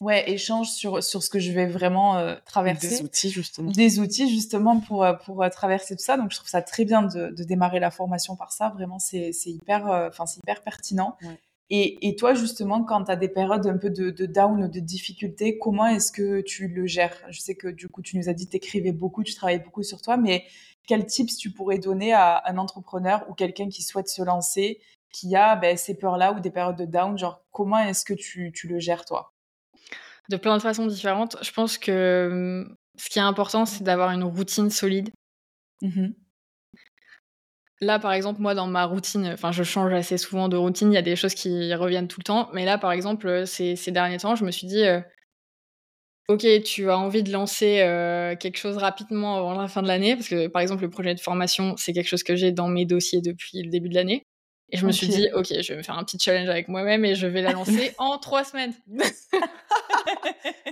[0.00, 2.88] ouais, échange sur, sur ce que je vais vraiment euh, traverser.
[2.88, 3.70] Des outils, justement.
[3.70, 6.16] Des outils, justement, pour, pour euh, traverser tout ça.
[6.16, 8.70] Donc, je trouve ça très bien de, de démarrer la formation par ça.
[8.70, 11.16] Vraiment, c'est hyper, enfin, c'est hyper pertinent.
[11.22, 11.38] Ouais.
[11.70, 14.68] Et, et, toi, justement, quand tu as des périodes un peu de, de down ou
[14.68, 17.16] de difficulté, comment est-ce que tu le gères?
[17.30, 19.60] Je sais que du coup, tu nous as dit que tu écrivais beaucoup, tu travaillais
[19.60, 20.44] beaucoup sur toi, mais
[20.86, 24.80] quels tips tu pourrais donner à un entrepreneur ou quelqu'un qui souhaite se lancer,
[25.10, 27.16] qui a ben, ces peurs-là ou des périodes de down?
[27.16, 29.32] Genre, comment est-ce que tu, tu le gères, toi?
[30.30, 31.36] De plein de façons différentes.
[31.42, 32.66] Je pense que
[32.96, 35.10] ce qui est important, c'est d'avoir une routine solide.
[35.82, 36.08] Mmh.
[37.80, 40.92] Là, par exemple, moi, dans ma routine, enfin, je change assez souvent de routine.
[40.92, 42.48] Il y a des choses qui reviennent tout le temps.
[42.52, 45.00] Mais là, par exemple, ces, ces derniers temps, je me suis dit, euh,
[46.28, 50.14] ok, tu as envie de lancer euh, quelque chose rapidement avant la fin de l'année,
[50.16, 52.86] parce que, par exemple, le projet de formation, c'est quelque chose que j'ai dans mes
[52.86, 54.24] dossiers depuis le début de l'année.
[54.74, 57.04] Et je me suis dit, ok, je vais me faire un petit challenge avec moi-même
[57.04, 58.74] et je vais la lancer en trois semaines.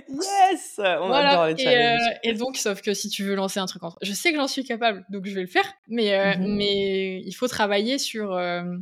[0.09, 1.29] yes On voilà.
[1.29, 2.01] adore les challenges.
[2.01, 3.95] Et, euh, et, donc, sauf que si tu veux lancer un truc en...
[4.01, 5.73] Je sais que j'en suis capable, donc je vais le faire.
[5.87, 6.55] Mais, euh, mm -hmm.
[6.57, 8.33] mais il faut travailler sur...
[8.33, 8.75] Euh...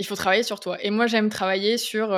[0.00, 0.76] Il faut travailler sur toi.
[0.82, 2.12] Et moi, j'aime travailler sur...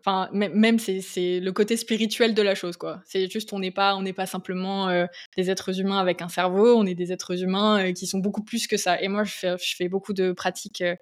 [0.00, 3.02] Enfin, même c'est le côté spirituel de la chose, quoi.
[3.04, 6.28] C'est juste, on n'est pas, on n'est pas simplement euh, des êtres humains avec un
[6.28, 9.00] cerveau, on est des êtres humains euh, qui sont beaucoup plus que ça.
[9.02, 10.94] Et moi, je fais, je fais beaucoup de pratiques euh,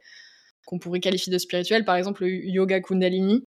[0.66, 3.44] qu'on pourrait qualifier de spirituelles, par exemple le yoga Kundalini,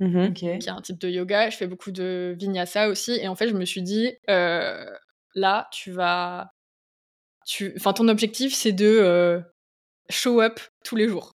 [0.00, 0.58] mmh, okay.
[0.58, 1.50] qui est un type de yoga.
[1.50, 3.12] Je fais beaucoup de vinyasa aussi.
[3.12, 6.50] Et en fait, je me suis dit, là, tu vas,
[7.46, 9.42] tu, enfin, ton objectif, c'est de
[10.08, 11.34] show up tous les jours.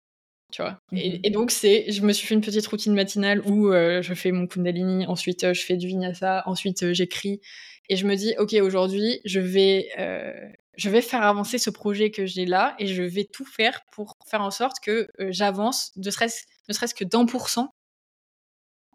[0.53, 0.79] Tu vois.
[0.91, 4.45] Et, donc, c'est, je me suis fait une petite routine matinale où je fais mon
[4.45, 7.41] Kundalini, ensuite je fais du Vinyasa, ensuite j'écris.
[7.89, 9.89] Et je me dis, OK, aujourd'hui, je vais,
[10.77, 14.15] je vais faire avancer ce projet que j'ai là et je vais tout faire pour
[14.27, 17.73] faire en sorte que j'avance, ne serait-ce, ne serait-ce que d'un pour cent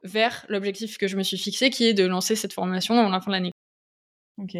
[0.04, 3.20] vers l'objectif que je me suis fixé, qui est de lancer cette formation avant la
[3.20, 3.52] fin de l'année.
[4.40, 4.56] Ok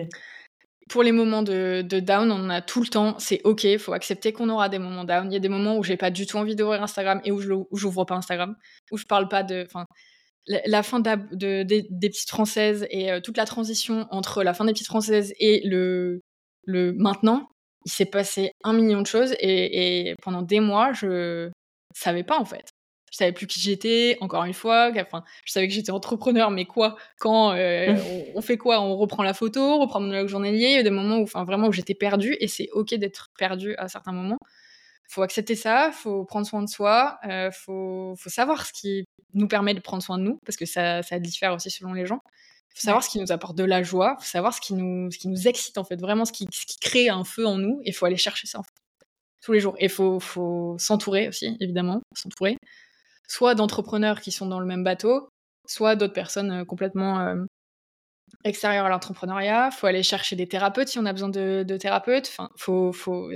[0.89, 3.19] pour les moments de, down, on en a tout le temps.
[3.19, 5.31] C'est ok, il faut accepter qu'on aura des moments down.
[5.31, 7.41] Il y a des moments où j'ai pas du tout envie d'ouvrir Instagram et où
[7.41, 8.57] je n'ouvre pas Instagram,
[8.91, 9.65] où je parle pas de.
[9.67, 9.87] Enfin,
[10.47, 14.73] la, fin de, des, petites françaises et euh, toute la transition entre la fin des
[14.73, 16.23] petites françaises et le,
[16.65, 17.49] le maintenant,
[17.85, 21.51] il s'est passé un million de choses et, et pendant des mois, je
[21.95, 22.71] savais pas en fait
[23.11, 24.91] je savais plus qui j'étais, encore une fois.
[25.01, 27.95] Enfin, je savais que j'étais entrepreneur, mais quoi Quand euh,
[28.35, 28.81] on, fait quoi?
[28.81, 30.67] On reprend la photo, on reprend mon monologue journalier.
[30.67, 33.31] Il y a des moments où, enfin, vraiment où j'étais perdue, et c'est ok d'être
[33.39, 34.39] perdue à certains moments.
[35.09, 39.49] Faut accepter ça, faut prendre soin de soi, euh, faut, faut savoir ce qui nous
[39.49, 42.21] permet de prendre soin de nous, parce que ça, ça diffère aussi selon les gens.
[42.75, 45.19] Faut savoir ce qui nous apporte de la joie, faut savoir ce qui nous, ce
[45.19, 47.81] qui nous excite en fait, vraiment ce qui, ce qui crée un feu en nous,
[47.85, 48.71] et faut aller chercher ça en fait
[49.41, 49.75] tous les jours.
[49.79, 52.57] Et faut, faut s'entourer aussi, évidemment, s'entourer
[53.29, 55.29] soit d'entrepreneurs qui sont dans le même bateau,
[55.67, 57.45] soit d'autres personnes euh, complètement euh,
[58.45, 59.71] extérieures à l'entrepreneuriat.
[59.73, 62.29] Il faut aller chercher des thérapeutes si on a besoin de, thérapeutes.
[62.29, 63.31] Enfin, faut, faut...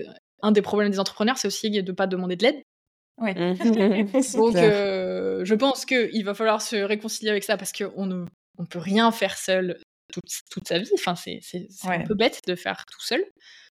[0.45, 2.63] Un des problèmes des entrepreneurs, c'est aussi de ne pas demander de l'aide.
[3.19, 3.35] Ouais.
[4.35, 8.25] Donc, euh, je pense qu'il va falloir se réconcilier avec ça parce qu'on ne
[8.59, 9.79] on peut rien faire seul
[10.13, 10.91] toute, toute sa vie.
[10.95, 11.41] Enfin, c'est
[11.85, 13.25] un peu bête de faire tout seul.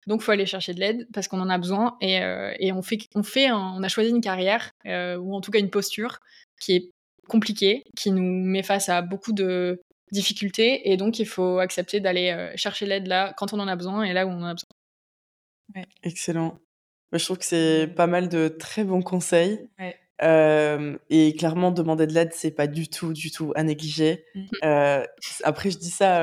[0.06, 2.82] Donc, faut aller chercher de l'aide parce qu'on en a besoin et, euh, et on
[2.82, 6.20] fait, on fait, on a choisi une carrière euh, ou en tout cas une posture
[6.60, 6.90] qui est
[7.28, 9.80] compliquée, qui nous met face à beaucoup de
[10.10, 13.76] difficultés et donc il faut accepter d'aller euh, chercher l'aide là quand on en a
[13.76, 15.84] besoin et là où on en a besoin.
[16.02, 16.58] Excellent.
[17.12, 19.68] Bah, je trouve que c'est pas mal de très bons conseils.
[20.22, 24.24] Et clairement, demander de l'aide, c'est pas du tout, du tout à négliger.
[24.34, 25.02] Mmh.
[25.44, 26.22] après, je dis ça,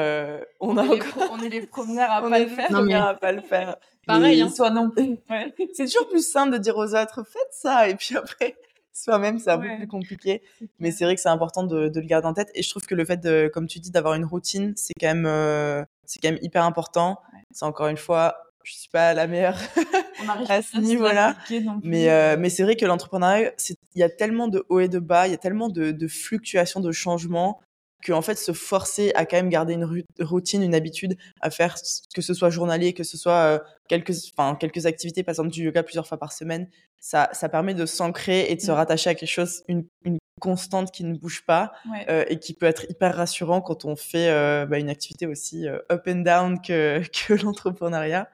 [0.60, 1.30] on, a est encore...
[1.32, 2.72] on est les premières à pas le faire.
[2.72, 2.94] Non, mais...
[2.94, 3.78] à pas le faire.
[4.06, 4.50] Pareil, hein.
[4.50, 4.92] Soit non
[5.74, 8.56] c'est toujours plus simple de dire aux autres, faites ça, et puis après,
[8.94, 10.42] soi-même, c'est un peu plus compliqué.
[10.80, 12.50] Mais c'est vrai que c'est important de, de, le garder en tête.
[12.56, 15.14] Et je trouve que le fait, de, comme tu dis, d'avoir une routine, c'est quand
[15.14, 17.20] même, c'est quand même hyper important.
[17.52, 19.58] C'est encore une fois je suis pas la meilleure
[20.50, 21.38] à ce niveau-là.
[21.84, 23.54] Mais, euh, mais c'est vrai que l'entrepreneuriat,
[23.96, 26.08] il y a tellement de hauts et de bas, il y a tellement de, de
[26.08, 27.62] fluctuations, de changements,
[28.04, 31.76] que en fait, se forcer à quand même garder une routine, une habitude, à faire
[32.14, 35.64] que ce soit journalier, que ce soit euh, quelques, enfin, quelques activités, par exemple du
[35.64, 36.68] yoga plusieurs fois par semaine,
[37.00, 38.76] ça, ça permet de s'ancrer et de se mmh.
[38.76, 41.74] rattacher à quelque chose, une, une constante qui ne bouge pas
[42.10, 45.68] euh, et qui peut être hyper rassurant quand on fait euh, bah, une activité aussi
[45.68, 48.30] euh, up and down que, que l'entrepreneuriat.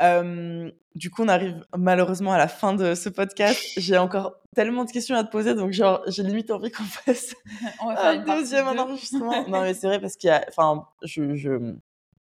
[0.00, 3.60] du coup, on arrive malheureusement à la fin de ce podcast.
[3.76, 7.34] J'ai encore tellement de questions à te poser, donc genre j'ai limite envie qu'on fasse
[7.80, 9.48] un deuxième enregistrement.
[9.48, 11.74] non, mais c'est vrai parce qu'il y a, enfin, je, je,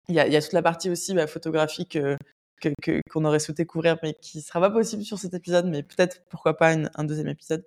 [0.10, 1.98] il y a, il y a toute la partie aussi bah, photographique
[3.12, 6.58] qu'on aurait souhaité couvrir, mais qui sera pas possible sur cet épisode, mais peut-être pourquoi
[6.58, 7.66] pas un deuxième épisode.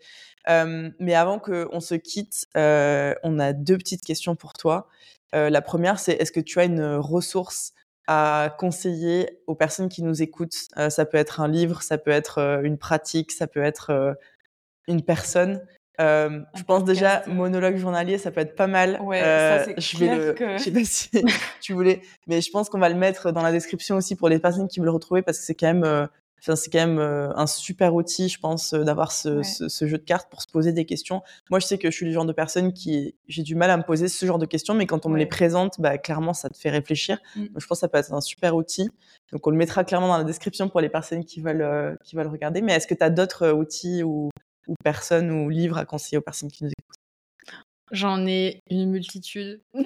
[0.49, 4.89] Euh, mais avant qu'on se quitte, euh, on a deux petites questions pour toi.
[5.35, 7.73] Euh, la première, c'est est-ce que tu as une ressource
[8.07, 10.69] à conseiller aux personnes qui nous écoutent?
[10.89, 14.17] Ça peut être un livre, ça peut être une pratique, ça peut être
[14.89, 15.61] une personne
[16.01, 19.01] euh, je pense déjà monologue journalier, ça peut être pas mal.
[19.03, 21.11] Ouais, euh, ça, je vais le, je sais pas si
[21.61, 24.39] tu voulais, mais je pense qu'on va le mettre dans la description aussi pour les
[24.39, 26.07] personnes qui veulent le retrouver parce que c'est quand même, euh,
[26.39, 30.03] c'est quand même euh, un super outil, je pense, d'avoir ce, ce, ce, jeu de
[30.03, 31.23] cartes pour se poser des questions.
[31.51, 33.77] Moi, je sais que je suis le genre de personne qui, j'ai du mal à
[33.79, 36.51] me poser ce genre de questions, mais quand on me les présente, bah, clairement, ça
[36.51, 37.19] te fait réfléchir.
[37.37, 37.41] Mm.
[37.47, 38.91] Donc, je pense que ça peut être un super outil.
[39.33, 42.29] Donc, on le mettra clairement dans la description pour les personnes qui veulent, qui veulent
[42.29, 42.61] regarder.
[42.61, 44.29] Mais est-ce que tu as d'autres outils ou
[44.69, 46.97] ou personnes ou livres à conseiller aux personnes qui nous écoutent?
[47.93, 49.63] J'en ai une multitude.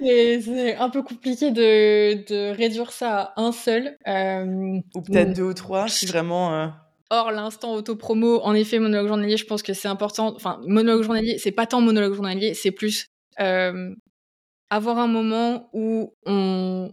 [0.00, 3.98] c'est un peu compliqué de, de, réduire ça à un seul.
[4.06, 6.54] Euh, ou peut-être deux ou trois, si vraiment.
[6.54, 6.68] Euh...
[7.10, 10.34] Or, l'instant auto-promo, en effet, monologue journalier, je pense que c'est important.
[10.34, 13.06] Enfin, monologue journalier, c'est pas tant monologue journalier, c'est plus
[13.38, 13.94] euh,
[14.70, 16.90] avoir un moment où on.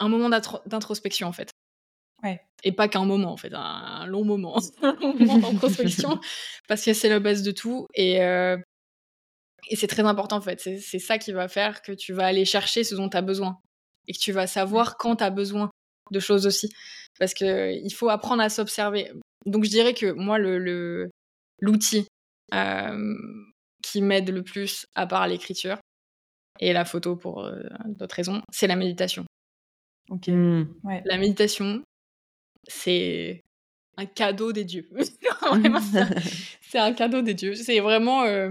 [0.00, 1.50] un moment d'introspection, en fait.
[2.64, 6.20] Et pas qu'un moment, en fait, un, long moment, un long moment d'introspection,
[6.68, 7.86] parce que c'est la base de tout.
[7.94, 8.56] Et, euh,
[9.68, 10.60] et c'est très important, en fait.
[10.60, 13.58] C'est ça qui va faire que tu vas aller chercher ce dont tu as besoin.
[14.06, 15.70] Et que tu vas savoir quand tu as besoin
[16.12, 16.70] de choses aussi.
[17.18, 19.10] Parce qu'il faut apprendre à s'observer.
[19.44, 21.10] Donc, je dirais que moi, le
[21.60, 22.06] l'outil
[22.52, 23.14] euh,
[23.82, 25.78] qui m'aide le plus, à part l'écriture
[26.60, 29.24] et la photo pour euh, d'autres raisons, c'est la méditation.
[30.10, 30.28] Ok.
[30.28, 30.66] Mmh.
[31.04, 31.82] La méditation,
[32.68, 33.42] c'est
[33.96, 34.88] un cadeau des dieux.
[36.62, 37.54] c'est un cadeau des dieux.
[37.54, 38.24] C'est vraiment.
[38.24, 38.50] Euh,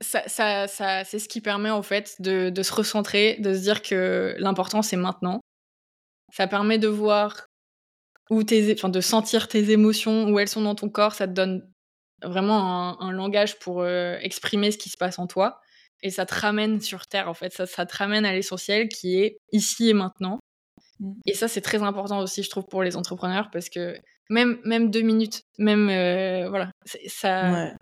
[0.00, 3.60] ça, ça, ça c'est ce qui permet en fait de, de, se recentrer, de se
[3.60, 5.40] dire que l'important c'est maintenant.
[6.32, 7.48] Ça permet de voir
[8.30, 11.14] où tes, enfin, de sentir tes émotions, où elles sont dans ton corps.
[11.14, 11.68] Ça te donne
[12.22, 15.60] vraiment un, langage pour euh, exprimer ce qui se passe en toi.
[16.02, 17.52] Et ça te ramène sur Terre, en fait.
[17.52, 20.38] Ça, ça te ramène à l'essentiel qui est ici et maintenant.
[21.00, 21.12] Mmh.
[21.26, 23.96] Et ça, c'est très important aussi, je trouve, pour les entrepreneurs, parce que
[24.30, 26.70] même, même deux minutes, même, euh, voilà,
[27.06, 27.72] ça...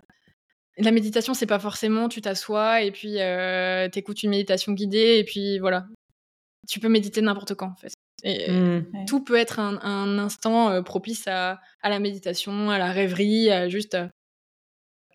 [0.79, 5.23] La méditation, c'est pas forcément tu t'assois et puis euh, t'écoutes une méditation guidée et
[5.23, 5.87] puis voilà.
[6.69, 7.93] Tu peux méditer n'importe quand, en fait.
[8.23, 9.05] Et mmh.
[9.07, 13.49] Tout peut être un, un instant euh, propice à, à, la méditation, à la rêverie,
[13.49, 13.97] à juste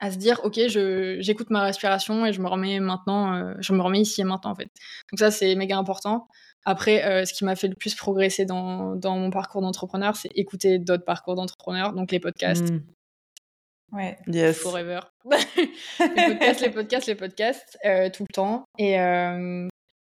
[0.03, 0.59] à se dire ok
[1.21, 4.51] j'écoute ma respiration et je me remets maintenant euh, je me remets ici et maintenant
[4.51, 4.69] en fait
[5.11, 6.27] donc ça c'est méga important
[6.65, 10.31] après euh, ce qui m'a fait le plus progresser dans, dans mon parcours d'entrepreneur c'est
[10.35, 12.71] écouter d'autres parcours d'entrepreneurs donc les podcasts.
[12.71, 12.83] Mmh.
[13.93, 14.17] ouais.
[14.27, 14.59] Yes.
[14.59, 15.01] forever.
[15.25, 18.65] Les podcasts les podcasts les podcasts euh, tout le temps.
[18.79, 18.95] Et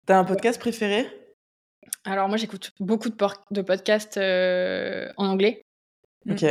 [0.06, 1.06] t'as un podcast préféré?
[2.04, 3.16] Alors moi j'écoute beaucoup de,
[3.52, 5.62] de podcasts en anglais.
[6.30, 6.46] Ok.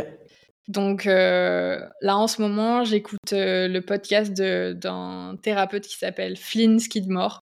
[0.67, 6.79] Donc euh, là, en ce moment, j'écoute euh, le podcast d'un thérapeute qui s'appelle Flynn
[6.79, 7.41] Skidmore.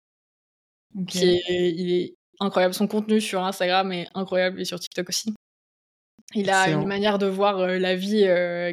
[1.08, 2.74] Qui est, il est incroyable.
[2.74, 5.34] Son contenu sur Instagram est incroyable et sur TikTok aussi.
[6.36, 8.28] Il a une manière de voir euh, la vie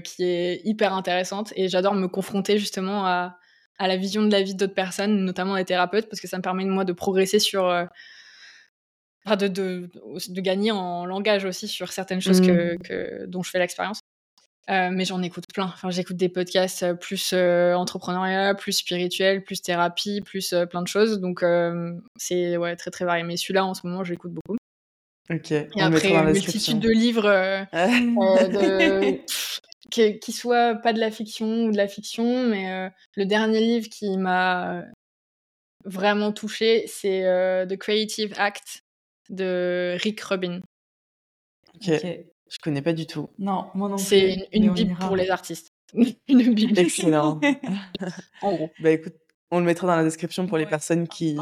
[0.04, 3.38] qui est hyper intéressante et j'adore me confronter justement à,
[3.78, 6.42] à, la vision de la vie d'autres personnes, notamment des thérapeutes, parce que ça me
[6.42, 7.64] permet moi de progresser sur...
[9.24, 9.90] Enfin, de, de,
[10.28, 12.78] de, gagner en langage aussi sur certaines choses que, mmh.
[12.78, 14.00] que, dont je fais l'expérience.
[14.68, 15.66] Euh, mais j'en écoute plein.
[15.66, 20.88] Enfin, j'écoute des podcasts euh, plus euh, entrepreneuriat, plus spirituel, plus thérapie, plus plein de
[20.88, 21.20] choses.
[21.20, 21.44] Donc,
[22.16, 23.22] c'est ouais, très très varié.
[23.22, 24.56] Mais celui-là, en ce moment, j'écoute beaucoup.
[25.30, 25.52] Ok.
[25.52, 27.28] Et après, une multitude de livres
[27.72, 29.20] de...
[29.90, 32.46] qui, qui soient pas de la fiction ou de la fiction.
[32.48, 34.82] Mais le dernier livre qui m'a
[35.84, 37.22] vraiment touché, c'est
[37.68, 38.82] The Creative Act
[39.28, 40.60] de Rick Rubin.
[41.74, 42.04] Ok.
[42.48, 43.28] Je connais pas du tout.
[43.38, 45.72] Non, moi non C'est une, bible pour les artistes.
[46.28, 46.78] une bible.
[46.78, 47.40] Excellent.
[48.42, 48.70] en gros.
[48.80, 49.14] Bah écoute,
[49.50, 51.36] on le mettra dans la description pour les personnes qui,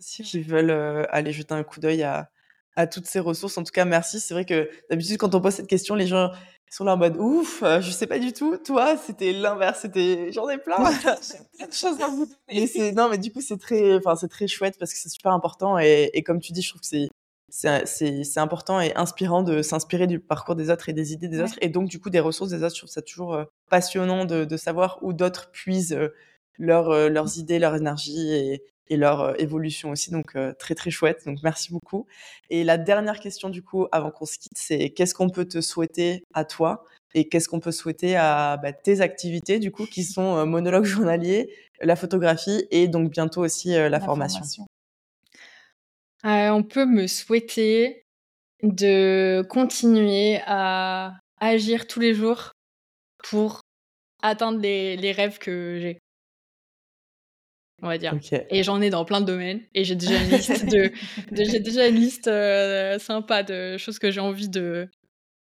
[0.00, 2.30] qui veulent euh, aller jeter un coup d'œil à,
[2.76, 3.58] à toutes ces ressources.
[3.58, 4.20] En tout cas, merci.
[4.20, 6.30] C'est vrai que d'habitude, quand on pose cette question, les gens
[6.70, 8.56] sont là en mode ouf, euh, je sais pas du tout.
[8.58, 9.80] Toi, c'était l'inverse.
[9.80, 10.76] C'était j'en ai plein.
[11.02, 12.92] plein de choses à vous donner.
[12.92, 15.78] non, mais du coup, c'est très, enfin, c'est très chouette parce que c'est super important.
[15.78, 17.08] Et, et, comme tu dis, je trouve que c'est
[17.50, 21.56] c'est important et inspirant de s'inspirer du parcours des autres et des idées des autres
[21.62, 22.74] et donc du coup des ressources des autres.
[22.74, 26.14] Je trouve ça toujours euh, passionnant de, de, savoir où d'autres puisent euh,
[26.58, 30.10] leur, euh, leurs idées, leur énergie et, et leur évolution aussi.
[30.10, 31.22] Donc très très chouette.
[31.24, 32.06] Donc merci beaucoup.
[32.50, 35.60] Et la dernière question du coup avant qu'on se quitte, c'est qu'est-ce qu'on peut te
[35.60, 36.84] souhaiter à toi
[37.14, 41.50] et qu'est-ce qu'on peut souhaiter à bah, tes activités du coup qui sont monologue journalier,
[41.80, 44.67] la photographie et donc bientôt aussi la, formation.
[46.24, 48.04] Euh, on peut me souhaiter
[48.62, 52.52] de continuer à agir tous les jours
[53.18, 53.60] pour
[54.22, 55.98] atteindre les, rêves que j'ai.
[57.82, 58.14] On va dire.
[58.50, 59.62] Et j'en ai dans plein de domaines.
[59.74, 60.92] Et j'ai déjà une liste de,
[61.30, 64.88] j'ai déjà une liste euh, sympa de choses que j'ai envie de,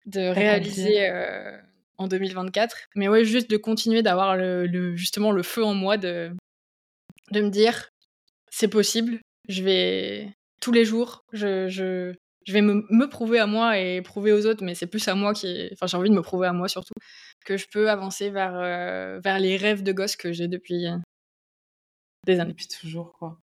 [0.04, 1.58] de réaliser euh,
[1.96, 2.76] en 2024.
[2.94, 6.30] Mais ouais, juste de continuer d'avoir le, justement le feu en moi de,
[7.30, 7.88] de me dire
[8.50, 9.20] c'est possible.
[9.48, 11.24] Je vais, tous les jours.
[11.32, 12.14] Je, je,
[12.48, 15.14] je vais me, me, prouver à moi et prouver aux autres, mais c'est plus à
[15.14, 15.68] moi qui.
[15.72, 16.94] Enfin, j'ai envie de me prouver à moi surtout
[17.44, 20.96] que je peux avancer vers, euh, vers les rêves de gosse que j'ai depuis euh,
[22.26, 22.52] des années.
[22.52, 23.38] Depuis toujours, quoi.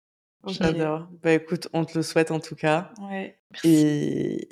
[0.47, 1.07] J'adore.
[1.23, 2.91] Bah écoute, on te le souhaite en tout cas.
[3.01, 3.39] Ouais.
[3.63, 4.47] Et,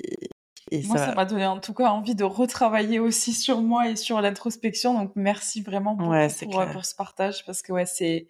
[0.70, 3.96] et moi, ça m'a donné en tout cas envie de retravailler aussi sur moi et
[3.96, 4.94] sur l'introspection.
[4.94, 8.26] Donc merci vraiment pour, ouais, pour, euh, pour, ce partage parce que ouais, c'est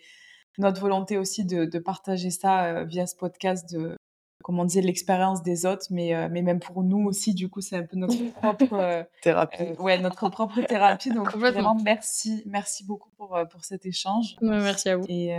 [0.58, 3.96] notre volonté aussi de, de partager ça via ce podcast, de,
[4.44, 7.62] comme on disait, l'expérience des autres, mais, euh, mais même pour nous aussi, du coup,
[7.62, 9.62] c'est un peu notre propre euh, thérapie.
[9.62, 11.08] Euh, ouais, notre propre thérapie.
[11.08, 14.36] Donc, vraiment, merci, merci beaucoup pour, pour cet échange.
[14.42, 15.06] merci à vous.
[15.08, 15.34] Et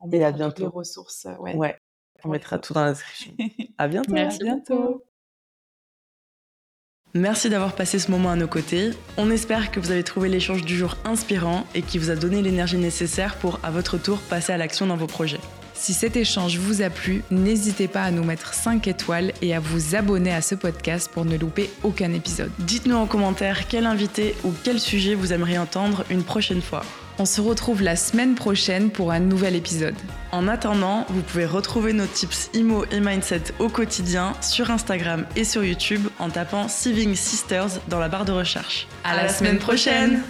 [0.00, 0.62] on mettra à bientôt.
[0.62, 1.26] les ressources.
[1.38, 1.54] Ouais.
[1.54, 1.76] ouais.
[2.24, 3.32] On mettra tout dans la description.
[3.78, 4.10] à bientôt.
[4.14, 5.04] Merci à bientôt.
[7.12, 8.92] Merci d'avoir passé ce moment à nos côtés.
[9.18, 12.40] On espère que vous avez trouvé l'échange du jour inspirant et qui vous a donné
[12.40, 15.40] l'énergie nécessaire pour, à votre tour, passer à l'action dans vos projets.
[15.78, 19.60] Si cet échange vous a plu, n'hésitez pas à nous mettre 5 étoiles et à
[19.60, 22.50] vous abonner à ce podcast pour ne louper aucun épisode.
[22.60, 26.82] Dites-nous en commentaire quel invité ou quel sujet vous aimeriez entendre une prochaine fois.
[27.18, 29.94] On se retrouve la semaine prochaine pour un nouvel épisode.
[30.32, 35.44] En attendant, vous pouvez retrouver nos tips IMO et Mindset au quotidien sur Instagram et
[35.44, 38.86] sur YouTube en tapant Saving Sisters dans la barre de recherche.
[39.04, 40.22] À, la, semaine, prochaine